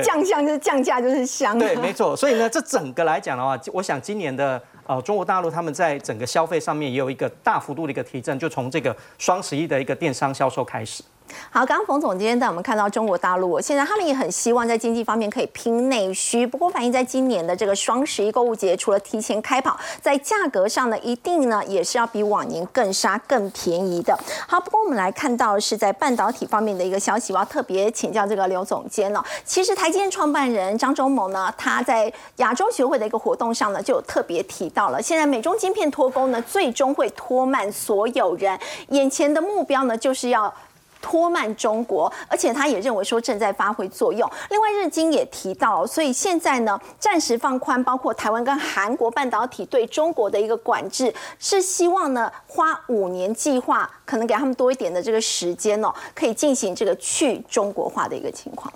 [0.03, 2.17] 降香就是降价就是香，对，没错。
[2.17, 11.03] 所以呢，这整个来讲的话，我想今年的呃中国大陆他们在整个消费上面也有一个大幅度的一个提振，就从这个双十一的一个电商销售开始。
[11.51, 16.47] 好，刚刚冯总今天带我们看到中国大陆，现在他们也很希望在经济方面可以拼内需。
[16.47, 24.19] 不过，反映在今年的这个双十一购物节，除了提前开跑，在价格上呢，一定呢也是要比往年更杀、更便宜的。
[24.47, 29.25] 好，不过我们来看到是在半导体方面的一个消息，我要特别请教这个刘总监了。
[29.45, 40.53] 其实台积电创办人张忠谋呢，他在亚洲学会的一个活动上呢，就特别提到了，现在美中晶片脱钩呢，最终会拖慢所有人眼前的目标呢，就是要。
[41.01, 44.31] 拖慢中国，而且他也认为说正在发挥作用。
[44.51, 58.73] 另外，日经也提到，所以现在呢，暂时放宽包括台湾跟韩国半导体对中国的一个管制，是希望呢花五年计划，可能给他们多一点的这个时间哦，可以进行这个去中国化的一个情况。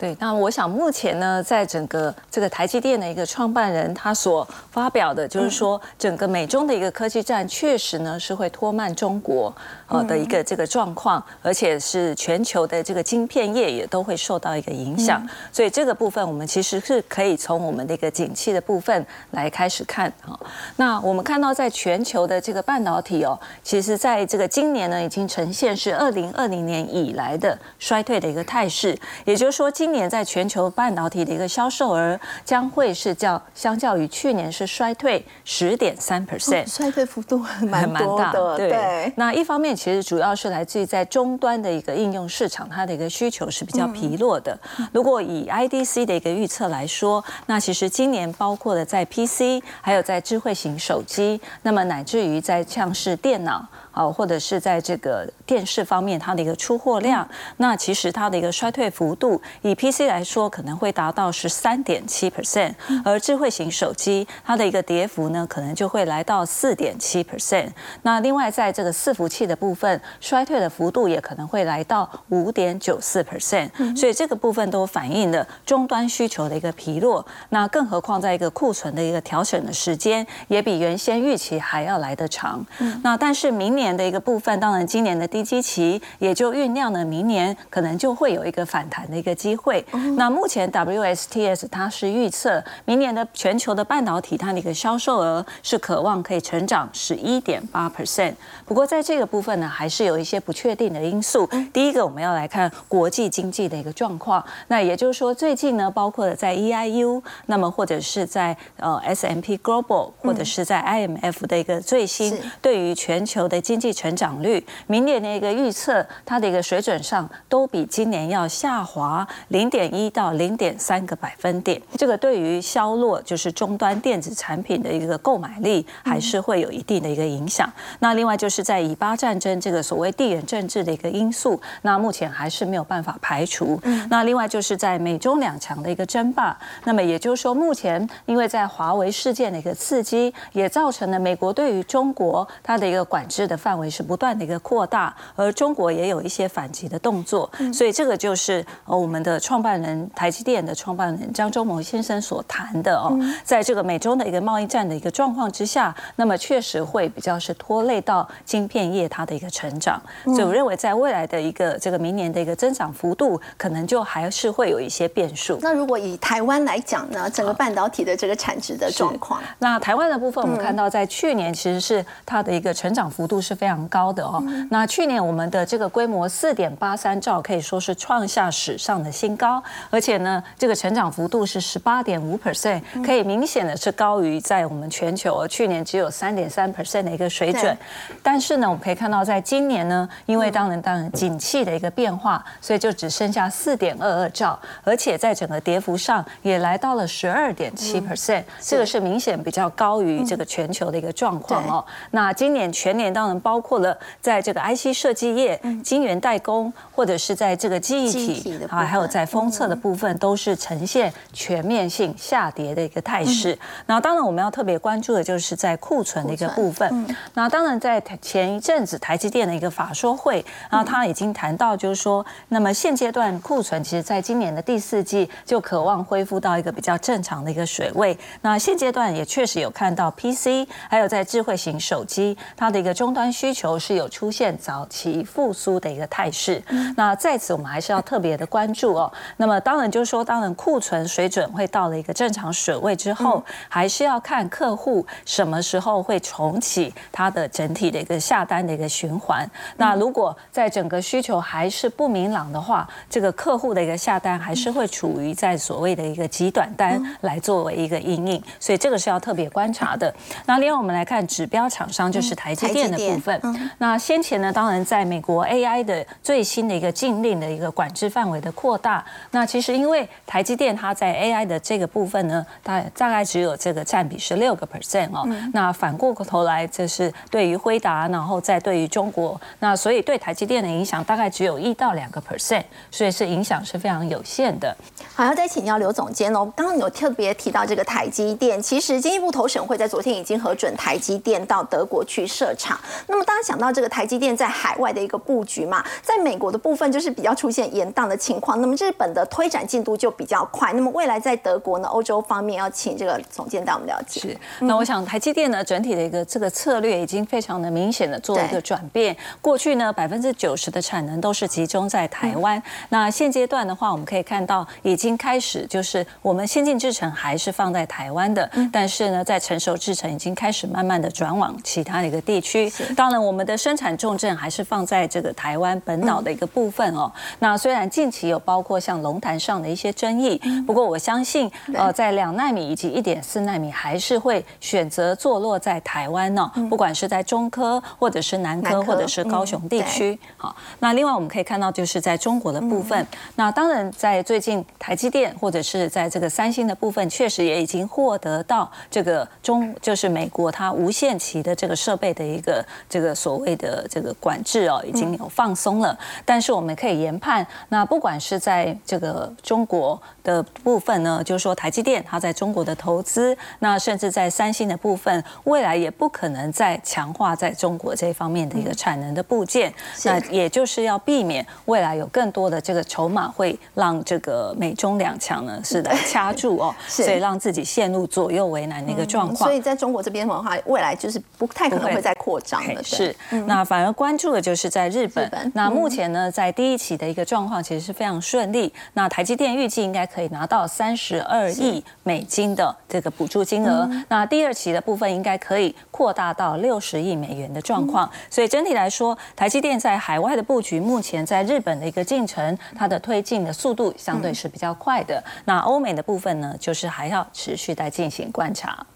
[0.00, 9.54] 对，那我想目前呢，在整个这个台积电的一个创办人，他所发表的就是说，整个美中的一个科技战确实呢是会拖慢中国
[9.88, 15.22] 呃的一个这个状况，而且是全球的这个晶片业也都会受到一个影响。
[15.52, 20.40] 所以这个部分我们其实是可以从我们的一个景气的部分来开始看哈。
[20.76, 38.56] 那我们看到在全球的这个半导体哦，其实在这个今年呢已经呈现是二零二零年以来的衰退的一个态势，也就是说今今年在全球半导体的一个销售额将会是较相较于去年是衰退十点三 percent，衰退幅度蛮蛮大的。
[38.56, 44.56] 对，那一方面其实主要是来自于在终端的一个应用市场，它的一个需求是比较疲弱的。
[44.92, 53.66] 如果以 IDC 的一个预测来说，那其实今年包括了在 PC，还有在智慧型手机，那么乃至于在像是电脑。
[53.92, 62.74] 啊，或者是在这个电视方面它的一个出货量，那其实它的一个衰退幅度，以 PC 来说可能会达到十三点七 percent，
[63.04, 67.68] 而智慧型手机它的一个跌幅呢，可能就会来到四点七 percent。
[68.02, 73.70] 那另外在这个伺服器的部分，衰退的幅度也可能会来到五点九四 percent。
[73.96, 77.24] 所以这个部分都反映了终端需求的一个疲弱。
[77.48, 82.64] 那更何况在一个库存的一个调整的时间，也比原先预期还要来得长。
[83.02, 89.84] 那但是明年的一个部分，当然今年的低基期也就酝酿了明年可能就会有一个反弹的一个机会。
[90.16, 98.34] 那目前 WSTS 它是预测明年的全球的半导体它的一个销售额是渴望可以成长十一点八 percent。
[98.66, 101.48] 不过在这个部分呢，还是有一些不确定的因素。
[101.72, 104.44] 第一个，我们要来看国际经济的一个状况。
[104.68, 121.80] 那也就是说，最近呢，包括了在 EIU，那么或者是在呃 S M P Global，或者是在 IMF 的一个最新对于全球的经济成长率，明年的一个预测，它的一个水准上都比今年要下滑零点一到零点三个百分点。
[121.94, 127.72] 这个对于销落就是终端电子产品的一个购买力，还是会有一定的一个影响。
[128.00, 133.80] 那另外就是在以巴战争这个所谓地缘政治的一个因素，那目前还是没有办法排除。
[134.08, 147.48] 那另外就是在美中两强的一个争霸，那么也就是说，目前因为在华为事件的一个刺激，也造成了美国对于中国它的一个管制的范围是不断的一个扩大，而中国也有一些反击的动作。
[147.72, 160.00] 所以这个就是呃我们的创办人台积电的创办人张忠谋先生所谈的哦，在这个美中的一个贸易战的一个状况之下，那么确实会比较是拖累到晶片业它的一个成长。
[160.24, 165.58] 所以我认为在未来的一个这个明年的一个增长幅度，可能就还是会有一些变数。
[165.60, 174.42] 那如果以台湾来讲呢，整个半导体的这个产值的状况，那台湾的部分，我们看到在去年其实是它的一个成长幅度是非常高的哦。
[174.70, 187.76] 那去年我们的这个规模四点八三兆，可以说是创下史上的新高，而且呢，这个成长幅度是十八点五 percent，可以明显的是高于在我们全球去年只有三点三 percent 的一个水准。
[188.22, 199.00] 但是呢，我们可以看到在今年呢，因为当然当然景气的一个变化，所以就只剩下四点二二兆，而且在整个跌幅上也来到了十二点七 percent，这个是。
[199.00, 201.82] 明显比较高于这个全球的一个状况哦。
[202.10, 213.58] 那今年全年当然包括了在这个 IC 设计业、晶圆代工，或者是在这个记忆体啊，还有在封测的部分，都是呈现全面性下跌的一个态势。
[213.86, 217.16] 那当然我们要特别关注的就是在库存的一个部分。
[217.34, 228.16] 那当然在前一阵子台积电的一个法说会，然后他已经谈到就是说，那么现阶段库存其实在今年的第四季就渴望恢复到一个比较正常的一个水位。
[228.42, 236.62] 那现阶段也确实有看到 PC，还有在智慧型手机，它的一个终端需求是有出现早期复苏的一个态势。
[236.96, 239.12] 那在此我们还是要特别的关注哦。
[239.36, 249.48] 那么当然就是说，当然库存水准会到了一个正常水位之后，还是要看客户什么时候会重启它的整体的一个下单的一个循环。
[249.76, 260.12] 那如果在整个需求还是不明朗的话，这个客户的一个下单还是会处于在所谓的一个极短单来作为一个阴影，所以这个是要特别观察的。
[260.46, 263.40] 那另外我们来看指标厂商，就是台积电的部分。
[263.78, 275.28] 那先前呢，当然在美国 AI 的最新的一个禁令的一个管制范围的扩大，那其实因为台积电它在 AI 的这个部分呢，大大概只有这个占比是六个 percent 哦。
[275.52, 284.76] 那反过头来，这是对于辉达，然后再对于中国，那所以对台积电的影响大概只有一到两个 percent，所以是影响是非常有限的。
[285.14, 286.50] 好，要再请教刘总监哦。
[286.56, 292.78] 刚刚有特别提到这个台积电，其实经济部投审会在昨天已经核准台积电到德国去设厂。
[293.10, 300.72] 那么大家想到这个台积电在海外的一个布局嘛，在美国的部分就是比较出现延宕的情况，那么日本的推展进度就比较快。
[300.72, 304.20] 那么未来在德国呢，欧洲方面要请这个总监带我们了解。
[304.20, 309.16] 是，那我想台积电呢，整体的一个这个策略已经非常的明显的做了一个转变。
[309.40, 312.62] 过去呢，百分之九十的产能都是集中在台湾。
[312.90, 322.70] 那现阶段的话，我们可以看到已经开始就是我们先进制程还是放在台湾的，但是呢，在成熟制程已经开始慢慢的转往其他的一个地区。
[322.96, 327.10] 当然，我们的生产重镇还是放在这个台湾本岛的一个部分哦。
[327.38, 336.50] 那虽然近期有包括像龙潭上的一些争议，不过我相信呃，在两纳米以及一点四纳米还是会选择坐落在台湾呢。
[336.68, 340.18] 不管是在中科或者是南科或者是高雄地区。
[340.36, 355.96] 好，那另外我们可以看到就是在中国的部分，那当然在最近台积电或者是在这个三星的部分，确实也已经获得到这个中就是美国它无限期的这个设备的一个这个所谓的这个管制哦，已经有放松了。
[356.24, 369.72] 但是我们可以研判，那不管是在这个中国的部分呢，就是说台积电它在中国的投资，那甚至在三星的部分，未来也不可能再强化在中国这方面的一个产能的部件。
[370.04, 379.36] 那也就是要避免未来有更多的这个筹码会让这个美中两强呢 是的掐住哦，所以让自己陷入左右为难的一个状况。
[379.36, 382.82] 所以在中国这边的话，未来就是不太可能会再扩张了。
[382.82, 383.14] 是，
[383.46, 385.30] 那反而关注的就是在日本。
[385.54, 388.72] 那目前呢，在第一期的一个状况其实是非常顺利。
[388.94, 393.88] 那台积电预计应该可以拿到三十二亿美金的这个补助金额。
[394.08, 398.10] 那第二期的部分应该可以扩大到六十亿美元的状况。
[398.28, 405.22] 所以整体来说，台积电在海外的布局，目前在日本的一个进程，它的推进的速度相对是比较快的。
[405.44, 408.86] 那欧美的部分呢，就是还要持续在进行观察。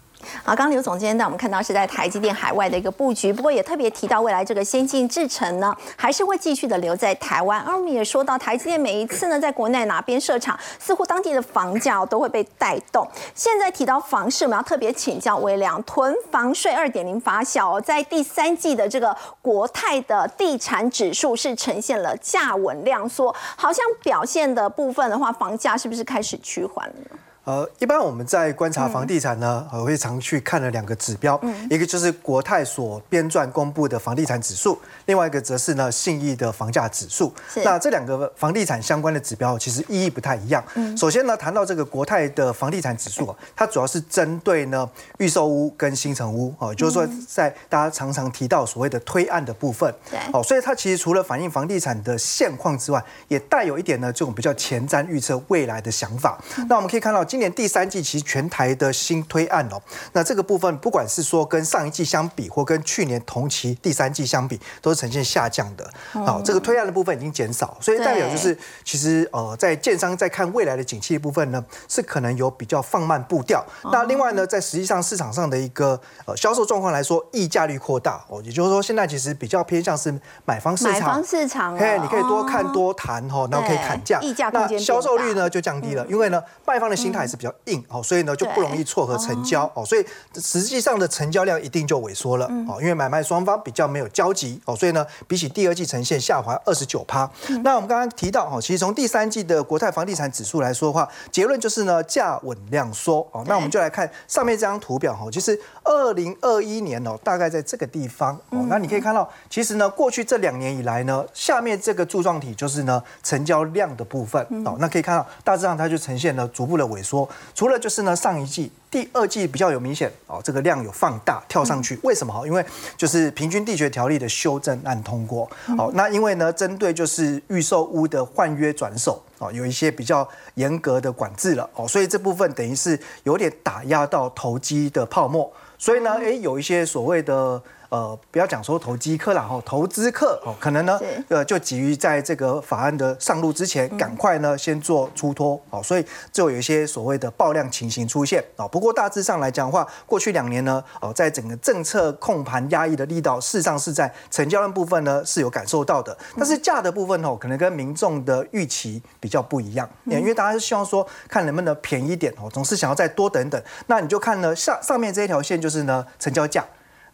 [0.43, 7.59] 好，刚刘总监带我们看到是在台积电海外的一个布局，不过也特别提到未来这个先进制程呢，还是会继续的留在台湾。
[7.61, 13.07] 而我们也说到台积电每一次呢，在国内哪边设厂，似乎当地的房价都会被带动。
[13.33, 27.17] 现在提到房市，我们要特别请教微良，囤房税二点零发酵，在第三季的这个国泰的地产指数是呈现了价稳量缩，好像表现的部分的话，房价是不是开始趋缓了呢？
[27.45, 37.31] 呃，一般我们在观察房地产呢，我，会常去看了两个指标，一个就是国泰所编撰公布的房地产指数，另外一个则是呢信义的房价指数。
[37.63, 40.63] 那这两个房地产相关的指标其实意义不太一样。
[40.97, 49.93] 首先呢，谈到这个国泰的房地产指数，它主要是针对呢预售屋跟新城屋，哦，就是说在大家常常提到所谓的推案的部分。
[50.09, 50.19] 对。
[50.33, 56.43] 哦，所以它其实除了反映房地产的现况之外，也带有一点呢这种比较前瞻预测未来的想法。
[56.67, 57.23] 那我们可以看到。
[57.35, 59.75] 今年第三季其实全台的新推案哦，
[60.13, 65.85] 那这个部分不管是说跟上一季相比，或跟去年同期第三季相比，都是呈现下降的。
[66.13, 73.61] 好，这个推案的部分已经减少，所以代表就是其实呃，在建商在看未来的景气部分呢，是可能有比较放慢步调。
[73.91, 84.21] 那另外呢，在实际上市场上的一个呃销售状况来说，溢价率扩大哦，也就是说现在其实比较偏向是买方市场，买方市场，嘿，你可以多看多谈哈，然后可以砍价，
[84.53, 87.24] 那销售率呢就降低了，因为呢卖方的心态。
[87.25, 97.27] 还是比较硬哦，所以呢就不容易撮合成交哦，所以实际上的成交量一定就萎缩了哦，因为买卖双方比较没有交集哦，所以呢比起第二季呈现下滑二十九趴。
[97.63, 103.43] 那我们刚刚提到哦，其实从第三季的国泰房地产指数来说的话，结论就是呢价稳量缩哦。
[103.47, 117.14] 那我们就来看上面这张图表哈，其实二零二一年哦，大概在这个地方哦，那你可以看到，其实呢过去这两年以来呢，下面这个柱状体就是呢成交量的部分哦，那可以看到大致上它就呈现了逐步的萎缩。
[117.15, 122.45] 说除了就是呢，上一季、第二季比较有明显哦，这个量有放大跳上去，为什么哈？
[122.45, 122.65] 因为
[122.97, 137.61] 就是平均地权条例的修正案通过，好，那因为呢，针对就是预售屋的换约转手哦，有一些比较严格的管制了哦，所以这部分等于是有点打压到投机的泡沫，所以呢，哎，有一些所谓的。
[137.95, 166.65] 呃，不要讲说投机客啦，哈，投资客哦，可能呢，呃，就急于在这个法案的上路之前，赶快呢先做出脱，哦，所以就有一些所谓的爆量情形出现，哦，不过大致上来讲的话，过去两年呢，哦，在整个政策控盘压抑的力道，事实上是在成交量部分呢是有感受到的，但是价的部分哦，可能跟民众的预期比较不一样，因为大家是希望说看能不能便宜点哦，总是想要再多等等，那你就看呢上上面这一条线就是呢成交价。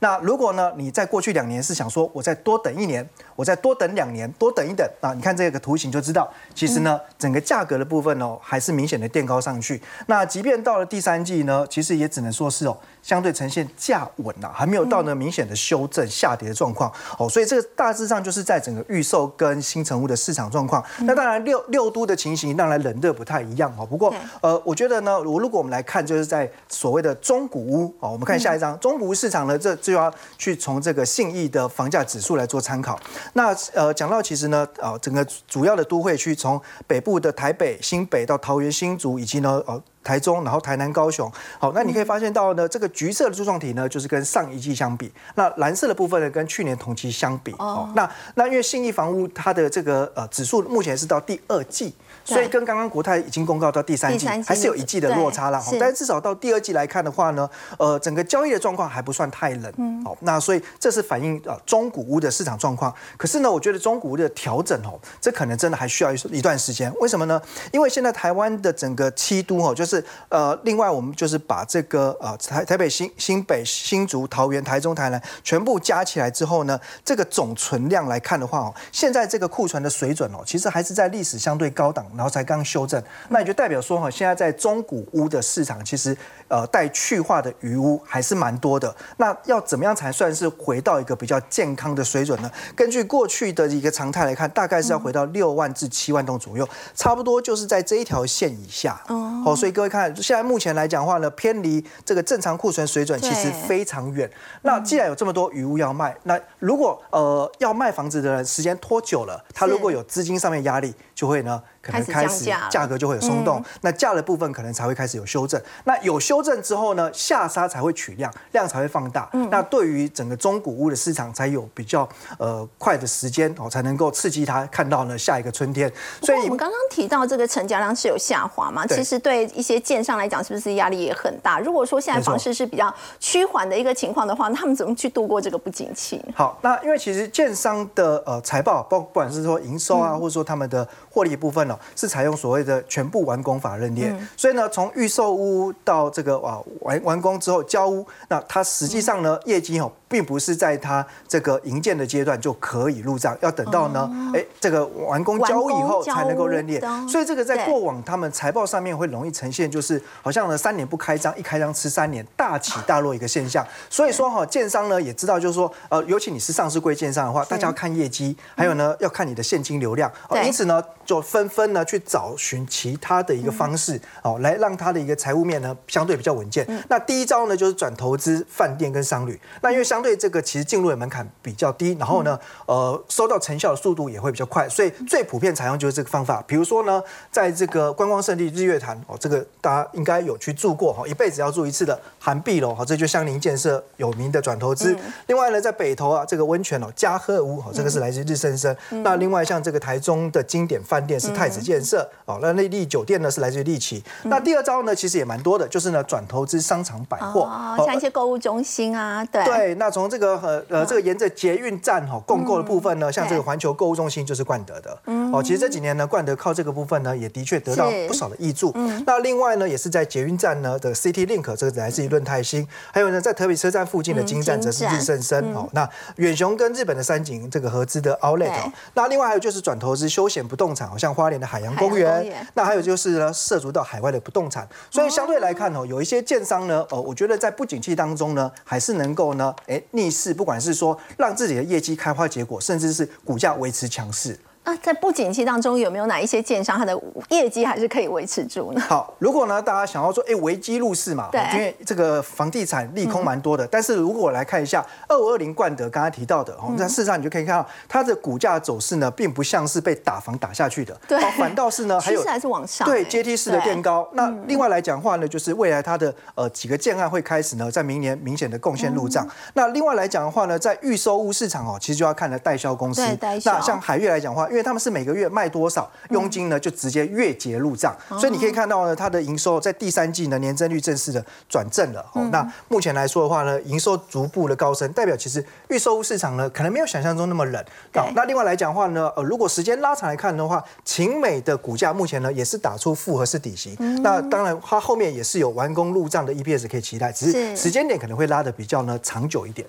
[0.01, 0.73] 那如果呢？
[0.75, 5.13] 你在过去两年是想说，我再多等一年，我再多等两年，多等一等啊？
[5.13, 9.79] 你看这个图形就知道，其实呢，整个价格的部分哦，还是明显的垫高上去。
[10.07, 12.75] 那即便到了第三季呢，其实也只能说是哦。
[13.03, 20.83] 相对呈现价稳呐，还没有到呢明显的修正下跌的状况哦，所以这个大致上就是在整个预售跟新成屋的市场状况。
[20.99, 23.83] 那当然六六都的情形当然冷热不太一样哦。
[23.83, 32.99] 不过呃，我觉得呢，我如果我们来看，就是在所谓的中古屋哦，我们看下一张中古屋市场呢，这就要去从这个信义的房价指数来做参考。
[33.33, 39.81] 那呃，讲到其实呢，呃，整个主要的都会区，从北部的台北、新北到桃园、新竹，以及呢呃。
[40.03, 47.51] 台中，然后台南、高雄，好，那你可以发现到呢，这个橘色的柱状体呢，就是跟上一季相比；那蓝色的部分呢，跟去年同期相比。
[47.59, 51.93] 哦，那那因为信义房屋它的这个呃指数目前是到第二季。
[52.25, 55.63] 所以跟刚刚国泰已经公告到第三季，还是有一季的落差啦。
[55.79, 60.03] 但是至少到第二季来看的话呢，呃，整个交易的状况还不算太冷。
[60.03, 62.91] 好，那所以这是反映呃中古屋的市场状况。
[63.17, 66.91] 可是呢，我觉得中古屋的调整哦，这可能真的还需要一一段时间。
[66.99, 67.39] 为什么呢？
[67.71, 86.15] 因为现在台湾的整个七都哦，就是就是呃，另外我们就是把这个呃台台北新新北新竹桃园台中台南全部加起来之后呢，这个总存量来看的话哦，现在这个库存的水准哦，其实还是在历史相对高档，然后才刚修正，那也就代表说哈，现在在中古屋的市场其实
[86.47, 88.95] 呃带去化的余屋还是蛮多的。
[89.17, 92.51] 那要怎么样才算是回到一个比较健康的水准呢？
[92.75, 99.01] 根据过去的一个常态来看，大概是要回到六万至七万栋左右，差不多就是在这一条线以下。
[99.07, 104.29] 哦，所以各位看，现在目前来讲话呢，偏离这个正常库存水准其实非常远。
[104.63, 111.61] 那既然有这么多余屋要卖，那如果呃要卖房子的人时间拖久了，他如果有资金上面压力，就会呢。
[111.81, 115.59] 可能开始价格就会有松动，那价的部分可能才会开始有修正。
[115.85, 119.29] 那有修正之后呢，下杀才会取量，量才会放大。
[119.49, 122.07] 那对于整个中古屋的市场才有比较
[122.37, 125.91] 呃快的时间哦，才能够刺激它看到呢下一个春天。
[126.21, 128.85] 所以我们刚刚提到这个成交量是有下滑嘛？
[128.85, 131.59] 其实对一些建商来讲，是不是压力也很大？
[131.59, 136.21] 如果说现在房市是比较趋缓的一个情况的话，那他们怎么去度过这个不景气？
[136.35, 141.77] 好，那因为其实建商的呃财报，包不管是说营收啊，或者说他们的获利部分呢。
[141.95, 149.91] 是采用所谓的全部完工法认列，所以呢，从预售屋到这个啊完完工之后交屋，那它实际上呢业绩哦。
[150.11, 156.81] 并不是在它这个营建的阶段就可以入账，要等到呢，哎，这个完工交屋以后才能够认列。
[157.09, 163.65] 所以这个在过往他们财报上面会容易呈现，就是好像呢三年不开张，一开张吃三年，大起大落一个现象。
[163.89, 170.11] 所以说哈，建商呢也知道，就是说，呃，尤其你是上市贵建商的话，大家要看业绩，还有呢要看你的现金流量。
[170.43, 176.67] 因此呢，就纷纷呢去找寻其他的一个方式，哦，来让它的一个财务面呢相对比较稳健。
[176.89, 179.39] 那第一招呢就是转投资饭店跟商旅。
[179.61, 186.43] 那因为相对这个其实进入的门槛比较低，然后呢，呃，收到成效的速度也会比较快，所以最普遍采用就是这个方法。
[186.47, 194.97] 比如说呢，在这个观光胜地日月潭哦，这个大家应该有去住过哈，一辈子要住一次的韩碧楼哈，这就相邻建设有名的转投资。
[195.27, 198.75] 另外呢，在北投啊，这个温泉哦，嘉禾屋哦，这个是来自日升生。
[199.03, 204.03] 那另外像这个台中的经典饭店是太子建设哦，那内地酒店呢是来自于利奇。
[204.23, 207.49] 那第二招呢，其实也蛮多的，就是呢转投资商场百货，
[207.85, 210.31] 像一些购物中心啊，对对，那从这个。
[210.41, 214.97] 呃呃，这个沿着捷运站哈共购的部分呢，像这个环球购物中心就是冠德的。
[215.31, 218.73] 哦，其实这几年呢，冠德靠这个部分呢，也的确得到不少的益助。
[219.05, 225.53] 那另外呢，也是在捷运站呢的 City Link，这个来自于润泰新，还有呢，在特别车站附近的金站则是日盛生。
[225.53, 228.71] 哦，那远雄跟日本的三井这个合资的 Outlet。
[228.93, 232.47] 那另外还有就是转投资休闲不动产，好像花莲的海洋公园。
[232.53, 234.67] 那还有就是呢，涉足到海外的不动产。
[234.89, 244.37] 所以相对来看哦，有一些建商呢，哦，我觉得在不景气当中呢，还是能够呢，哎，逆势不管是说让自己的业绩开花结果，甚至是股价维持强势。
[244.71, 246.97] 那在不景气当中，有没有哪一些建商它的
[247.27, 248.79] 业绩还是可以维持住呢？
[248.79, 253.67] 好，如果呢大家想要说，哎，危机入市嘛，对，因为这个房地产利空蛮多的。
[253.67, 264.07] 但是如果我来看一下二五二零冠德刚才提到的，哦，那事实上你就可以看到它的股价走势呢，并不像是被打房打下去的，对，反倒是呢还有还是往上，对，阶梯式的垫高。
[264.13, 269.27] 那另外来讲话呢，就是未来它的呃几个建案会开始呢，在明年明显的贡献入账。
[269.53, 273.01] 那另外来讲的话呢，在预售屋市场哦，其实就要看了代销公司。
[273.43, 274.47] 那像海悦来讲话。
[274.51, 282.05] 因为他们是每个月卖多少佣金呢，就直接月结入账，所以你可以看到呢，它的营收在第三季呢年增率正式的转正了。
[282.13, 287.63] 哦，那目前来说的话呢，营收逐步的高升，代表其实预售屋市场呢可能没有想象中那么冷。
[287.93, 293.75] 好，那另外来讲话呢，呃，如果时间拉长来看的话，晴美的股价目前呢也是打出复合式底型。
[294.01, 299.67] 那当然它后面也是有完工入账的 EPS 可以期待，只是时间点可能会拉的比较呢长久一点。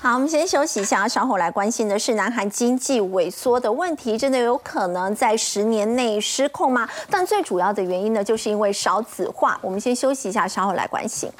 [0.00, 6.88] 好，我们先休息一下，稍后来关心的是南韩经济萎缩的问题，真的有可能在十年内失控吗？
[7.10, 9.58] 但最主要的原因呢，就是因为少子化。
[9.62, 11.30] 我们先休息一下，稍后来关心。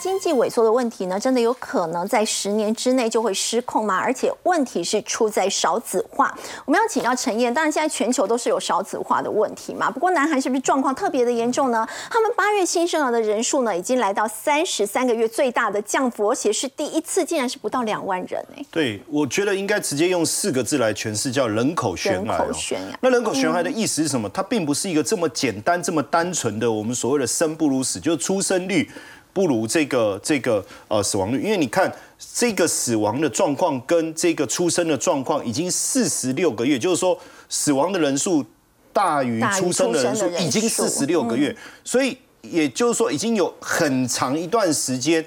[0.00, 3.98] 经济萎缩的问题呢，真的有可能在十年之内就会失控吗？
[3.98, 6.34] 而且问题是出在少子化。
[6.64, 9.90] 我们要请教陈燕，当然现在全球都是有少子化的问题嘛。
[9.90, 11.86] 不过南韩是不是状况特别的严重呢？
[12.10, 18.64] 他们八月新生儿的人数呢，已经来到三十三个月最大的降幅，而且是第一次，竟然是不到两万人哎。
[18.70, 22.38] 对，我觉得应该直接用四个字来诠释，叫人口悬崖。
[22.38, 22.98] 人口悬崖。
[23.02, 24.26] 那人口悬崖的意思是什么？
[24.30, 28.90] 它并不是一个这么简单、这么单纯的我们所谓的生不如死，就是出生率。
[29.32, 31.92] 不如这个这个呃死亡率，因为你看
[32.34, 37.18] 这个死亡的状况跟这个出生的状况已经四十六个月，就是说
[37.48, 38.44] 死亡的人数
[38.92, 45.24] 大于出生的人数，已经四十六个月，所以也就是说，已经有很长一段时间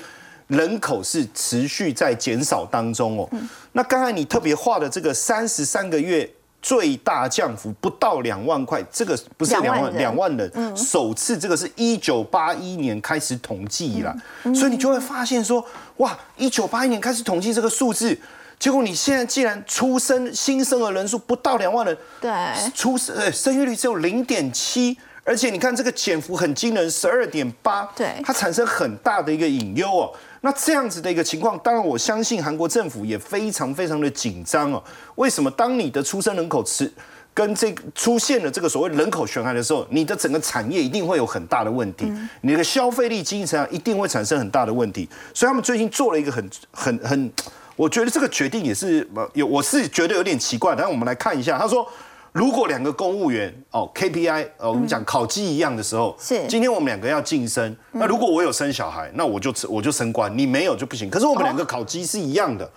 [0.48, 3.30] 人口是持续在减少当中哦。
[3.72, 6.30] 那刚才你特别画的这个三十三个月。
[6.64, 14.16] 最大降幅不到两万块，这个不是两万两万人，首次这个是一九八一年开始统计以来，
[14.56, 15.64] 所以你就会发现说，
[15.98, 18.18] 哇，一九八一年开始统计这个数字，
[18.58, 22.32] 结果你现在既然出生新生儿人数不到两万人，对，
[22.74, 30.14] 出生呃生育率只有零点七，而且你看这个减幅很惊人，十二点八，对，它产生很大的一个隐忧哦。
[30.42, 34.84] 那这样子的一个情况，当然我相信韩国政府也非常非常的紧张哦。
[35.16, 35.50] 为什么？
[35.52, 36.92] 当你的出生人口持
[37.34, 42.12] 跟这个出现了这个所谓人口悬崖的时候，你的整个产业一定会有很大的问题，
[42.42, 45.08] 你的消费力、经济成长一定会产生很大的问题。
[45.34, 47.32] 所以他们最近做了一个很很很，
[47.78, 50.76] 我觉得这个决定也是有，我是觉得有点奇怪。
[50.76, 51.88] 但我们来看一下，他说。
[52.34, 61.12] 如果两个公务员哦 KPI 哦我们讲考绩一样的时候，是今天我们两个要晋升，那如果我有生小孩，那我就我就升官，你没有就不行。
[61.12, 62.68] 可是我们两个考绩是一样的，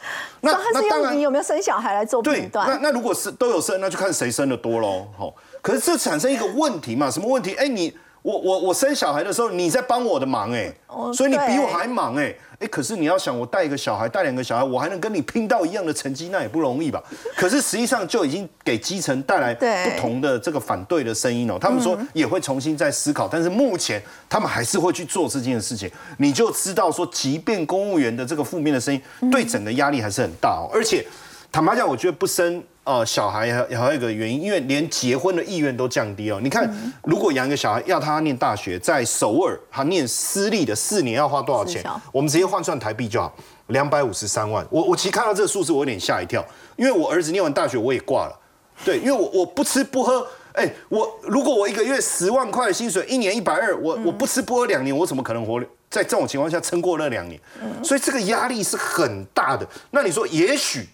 [0.42, 5.06] 那那当然你有没有生小孩来做判断，那那如果是都有生，那就看谁生的多喽。
[5.16, 7.10] 好，可是这产生一个问题嘛？
[7.10, 7.54] 什么问题？
[7.54, 10.70] 哎，你我我我生小孩的时候，你在帮我的忙哎，
[11.14, 12.34] 所以你比我还忙哎。
[12.58, 17.02] 哎，可是你要想，我带一个小孩，带两个小孩，我还能跟你拼到一样的成绩，那也不容易吧？
[17.36, 21.58] 可是实际上就已经给基层带来不同的这个反对的声音哦。
[21.60, 25.90] 他们说也会重新再思考，但是目前他们还是会去做这件事情。
[26.18, 30.70] 你就知道说，即便公务员的这个负面的声音，对整个压力还是很大哦。
[30.72, 31.06] 而且
[31.52, 32.62] 坦白讲，我觉得不生。
[32.86, 36.38] 呃，小孩还还有一个原因，因为连结婚的意愿都降低哦。
[36.40, 36.72] 你看，
[37.02, 41.84] 如果养一个小孩要他念大学，在首尔他念私立的四年要花多少钱？
[42.12, 43.34] 我们直接换算台币就好，
[43.66, 44.64] 两百五十三万。
[44.70, 48.40] 我我其实看到这个数字，我有点吓一跳，因为我儿子念完大学我也挂了。
[48.84, 55.60] 对，因为我我不吃不喝，哎，我如果我一个月十万块的薪水，一年一百二，我我不吃不喝两年，我怎么可能活
[55.90, 57.40] 在这种情况下撑过那两年？
[57.82, 59.66] 所以这个压力是很大的。
[59.90, 60.86] 那你说，也许？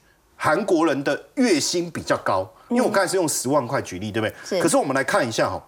[0.45, 4.61] 韩国人的月薪比较高，因为我刚才是用十万块举例，对不对？
[4.61, 5.65] 可是我们来看一下哈，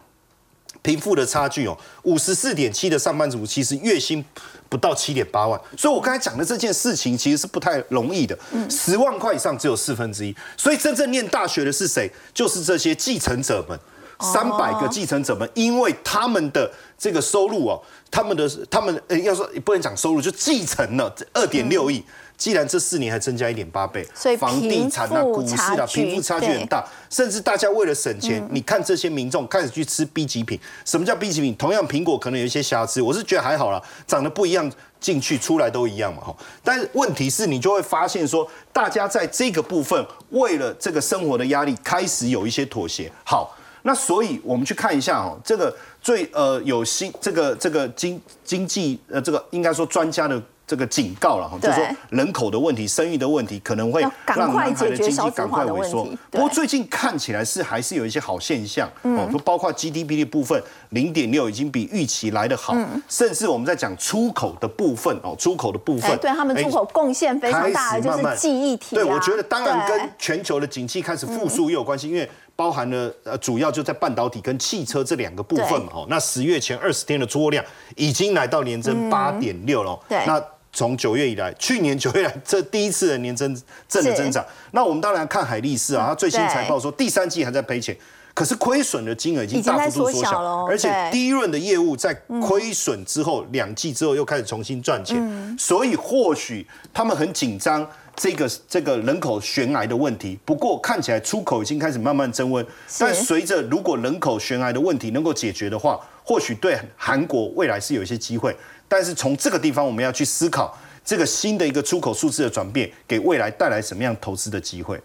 [0.83, 4.25] 贫富的差距哦，五十四点七的上班族其实月薪
[4.69, 8.37] 不到七点八万，所以我刚才讲的这件事情其实是不太容易的。
[8.69, 12.11] 十万块以上只有四分之一，所以真正念大学的是谁？
[12.35, 13.79] 就是这些继承者们，
[14.19, 16.69] 三百个继承者们，因为他们的
[16.99, 22.05] 这个收入哦，他们的他们呃，要说不能讲收入，就继承了二点六亿。
[22.37, 30.59] 既然这四年还增加一点八倍，所以房地产啊、股市啊，贫富差距很大，甚至大家为了省钱，你看这些民众开始去吃 B 级品。
[30.85, 31.55] 什么叫 B 级品？
[31.57, 34.71] 同样苹果可能有一些瑕疵，我是觉得还好啦，长得不一样，
[35.01, 36.37] 进去出来都一样嘛哈。
[36.63, 43.11] 但是问题是你就会发现说，大家在这个部分为了这个生活的压力，开始有一些妥协。
[43.25, 50.43] 好，那所以我们去看一下哦，这个最呃有新这个这个经经济呃这个应该说专家的。
[50.67, 56.09] 这个警告了哈，就是说人口的问题、生育的问题，可能会让南海的经济赶快萎缩。
[56.31, 62.75] 不过最近看起来是还是有一些好现象哦，说包括 GDP 的部分零点六已经比预期来得好，
[63.09, 68.97] 甚至我们在讲出口的部分哦，出口的部分对他们出口贡献非常大，就是记忆体。
[68.97, 75.93] 对，我觉得当然跟全球的景气开始复苏也有关系，因为包含了呃主要就在半导体跟汽车这两个部分嘛。
[75.93, 77.63] 哦，那十月前二十天的出货量
[77.97, 79.99] 已经来到年增八点六了。
[80.09, 80.43] 对，那。
[80.75, 83.57] 从九月以来， 去年九月来这第一次的年增
[83.89, 84.45] 正的增长。
[84.73, 87.97] 那我们当然看海力士啊，它最新财报说第三季还在赔钱，
[88.35, 92.13] 可是亏损的金额已经大幅度缩小了，而且第一轮的业务在
[92.43, 100.37] 亏损之后，两季之后又开始重新赚钱，所以或许他们很紧张这个这个人口悬崖的问题。
[100.45, 102.67] 不过看起来出口已经开始慢慢增温，
[102.99, 108.57] 但随着如果人口悬崖的问题能够解决的话，或许对韩国未来是有一些机会。
[108.89, 115.01] 但是从这个地方，我们要去思考这个新的一个出口数字的转变，给未来带来什么样投资的机会？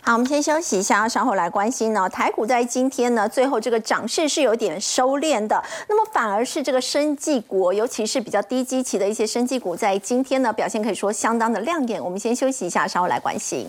[0.00, 2.08] 好，我们先休息一下，稍后来关心呢。
[2.08, 12.02] 台股在今天呢，最后这个涨势是有点收敛的，那么反而是这个生技股，尤其是比较低基期的一些生技股，在今天呢表现可以说相当的亮眼。
[12.02, 13.66] 我们先休息一下，稍后来关心。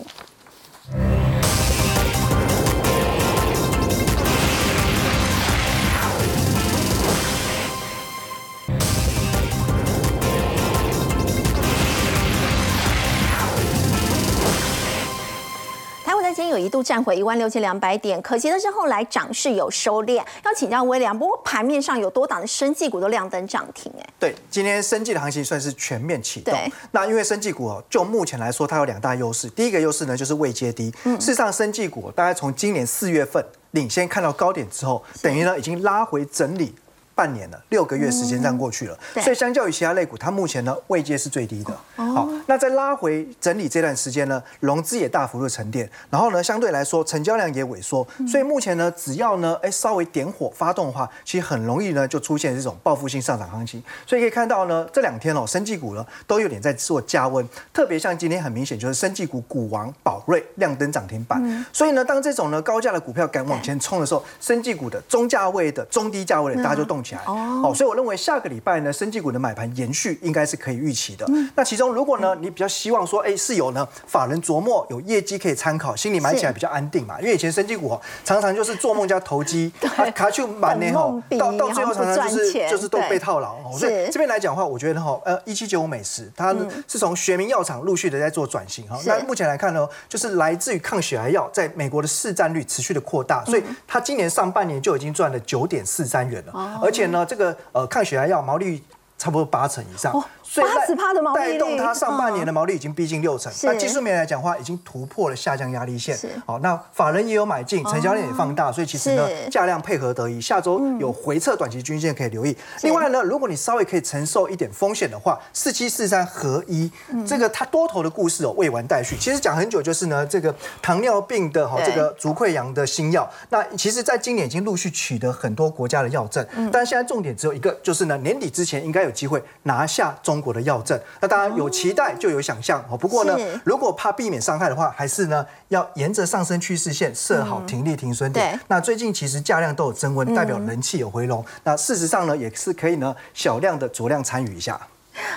[16.56, 16.76] 有一度。
[16.76, 20.22] 度站回一万六千两百点，可惜的是后来涨势有收敛。
[20.44, 26.54] 要请教威廉，不过盘面上有多档的生技股都亮灯涨停，哎，对，今天生技的行情算是全面启动。
[26.90, 29.48] 那因为生技股哦，就目前来说，它有两大优势。
[29.48, 30.92] 第一个优势呢，就是未接低。
[31.18, 36.74] 事实上，生技股大概从今年四月份领先看到高点之后，等于呢已经拉回整理。
[37.16, 41.74] 半年了，六个月时间这样过去了，所以相较于其他类股，它目前呢位阶是最低的。
[41.96, 53.82] 好，那在拉回整理这段时间呢，融资也大幅度沉淀，然后呢相对来说成交量也萎缩，所以目前呢只要呢哎稍微点火发动的话，其实很容易呢就出现这种报复性上涨行情。
[54.06, 61.66] 所以可以看到呢这两天哦，生技股呢都有点在做加温，特别像今天很明显就是生技股股王宝瑞亮灯涨停板。
[61.72, 67.02] 所以呢当这种呢高价的股票敢往前冲的时候，生技股的中价位的、中低价位的大家就动。
[67.06, 71.26] 起来哦，所以我认为下个礼拜呢，生技股的买盘延续应该是可以预期的。
[71.54, 77.20] 那其中如果呢，你比较希望说，哎，是有呢法人琢磨有业绩可以参考，心里买起来比较安定嘛。
[77.20, 79.72] 因为以前生技股常常就是做梦加投机，
[80.14, 83.56] 卡去买呢吼，到到最后常常就是就是都被套牢。
[83.78, 86.52] 所以这边来讲的话，我觉得哈，呃，一七九五美食它
[86.88, 88.98] 是从学名药厂陆续的在做转型哈。
[89.06, 96.95] 那目前来看呢，就是来自于抗血癌药在美国的市占率持续的扩大，所以它今年上半年就已经赚了九点四三元了，而且。
[96.96, 98.82] 而且呢，这个呃抗血癌药毛利
[99.18, 100.10] 差不多八成以上。
[100.54, 103.52] 八十趴的毛利带动它上半年的毛利已经逼近六成。
[103.64, 106.16] 那技术面来讲的话，已经突破了下降压力线。
[106.46, 110.40] 好，那法人也有买进，成交量也放大，所以其实呢，价量配合得宜。
[110.40, 112.56] 下周有回撤短期均线可以留意。
[112.82, 116.90] 另外呢，如果你稍微可以承受一点风险的话，四七四三合一，
[117.26, 119.16] 这个它多头的故事哦未完待续。
[119.18, 130.35] 其实讲很久就是呢，这个糖尿病的哈这个足溃疡的新药，那其实在今年已经陆续取得很多国家的药证，但现在重点只有一个，就是呢年底之前应该有机会拿下中。
[130.40, 132.96] 国的药证，那当然有期待就有想象哦。
[132.96, 138.58] 不过呢，如果怕避免伤害的话，还是呢要沿着上升趋势线设好停利停损点。
[138.68, 141.44] 那最近其实价量都有增温，代表人气有回笼。
[141.64, 144.80] 那事实上呢，也是可以呢小量的酌量参与一下。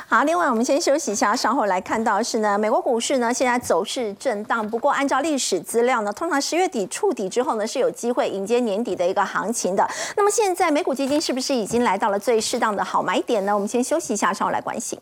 [0.08, 9.88] 好，另外我们先休息一下，稍后来看到是呢，美国股市呢现在走势震荡，不过按照历史资料呢，通常十月底触底之后呢是有机会迎接年底的一个行情的。
[10.18, 13.54] 那么现在美股基金是不是已经来到了最适当的好买点呢？
[13.54, 15.00] 我们先休息一下，稍后来关心。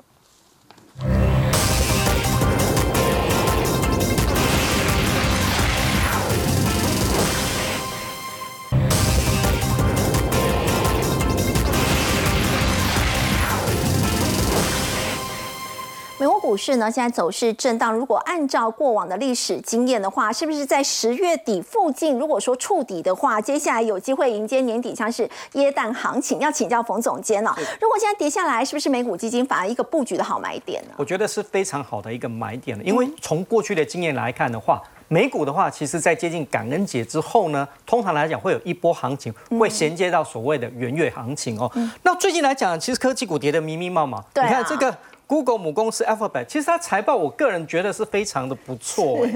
[16.58, 17.94] 市呢，现在走势震荡。
[17.94, 26.40] 如果按照过往的历史经验的话，是不是在十月底附近，如果说触底的话，接下来有机会迎接年底像是耶诞行情？
[26.40, 27.56] 要请教冯总监了。
[27.80, 30.96] 如果现在跌下来，是不是美股基金反而一个布局的好买点呢？
[30.98, 41.72] 我觉得是非常好的一个买点了，因为从过去的经验来看的话，美股的话，其实在接近感恩节之后呢，通常来讲会有一波行情，会衔接到所谓的元月行情哦。
[42.04, 44.98] 那最近来讲，其实科技股跌得密密麻麻，你看这个。
[45.28, 49.28] Google 母公司 Alphabet，其实它财报我个人觉得是非常的不错。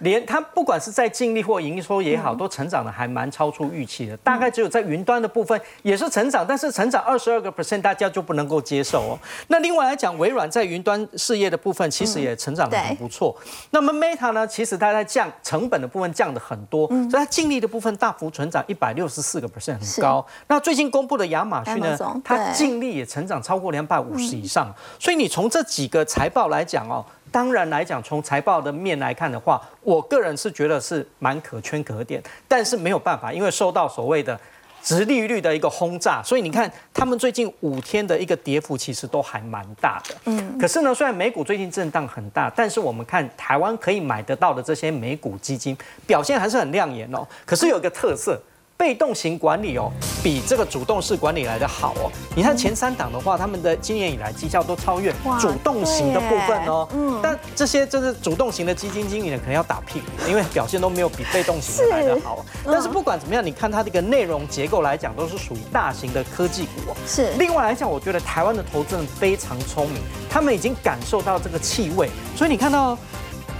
[0.00, 4.16] 连它不管是在净利或营收也好，都成长的还蛮超出预期的。
[4.18, 9.18] 大概只有在云端的部分也是成长，但是成长二十二个 percent，大家就不能够接受哦。
[9.48, 13.36] 那另外来讲，微软在云端事业的部分其实也成长的很不错。
[13.70, 20.26] 那么 Meta 呢，其实它在降成本的部分降的很多，所以它净利的部分大幅成长一百六十四个 percent，很高。
[20.48, 24.74] 那最近公布的亚马逊呢，它净利也成长超过两百五十以上。
[24.98, 27.04] 所以你从这几个财报来讲哦。
[27.36, 34.40] 当然来讲，从财报的面来看的话，我个人是觉得是蛮可圈可点，但是没有办法，因为受到所谓的
[34.82, 40.14] 直利率的一个轰炸，所以你看他们最近五天的一个跌幅其实都还蛮大的。
[40.24, 45.76] 嗯，可是呢，虽然美股最近震荡很大，但是我们看台湾可以买得到的这些美股基金
[46.06, 47.22] 表现还是很亮眼哦。
[47.44, 48.40] 可是有一个特色。
[48.76, 49.90] 被动型管理哦，
[50.22, 52.12] 比这个主动式管理来的好哦。
[52.34, 56.86] 你看前三档的话，他们的今年以来绩效都超越主动型的部分哦。
[56.92, 57.18] 嗯。
[57.22, 62.44] 但这些就是主动型的基金经理呢，可能要打屁股，因为表现都没有比被动型的来的好。
[62.64, 66.96] 但是不管怎么样，你看它这个内容结构来讲，都是属于大型的科技股哦。
[67.06, 67.32] 是。
[67.38, 72.96] 另外来讲，我觉得台湾的投资人非常聪明，他们已经感受到这个气味，所以你看到。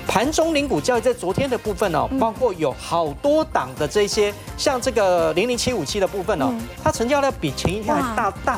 [0.06, 8.54] 盘中零股交易在昨天的部分哦，包括有好多档的这些，像这个零零七五七的部分哦，它成交量比前一天还大大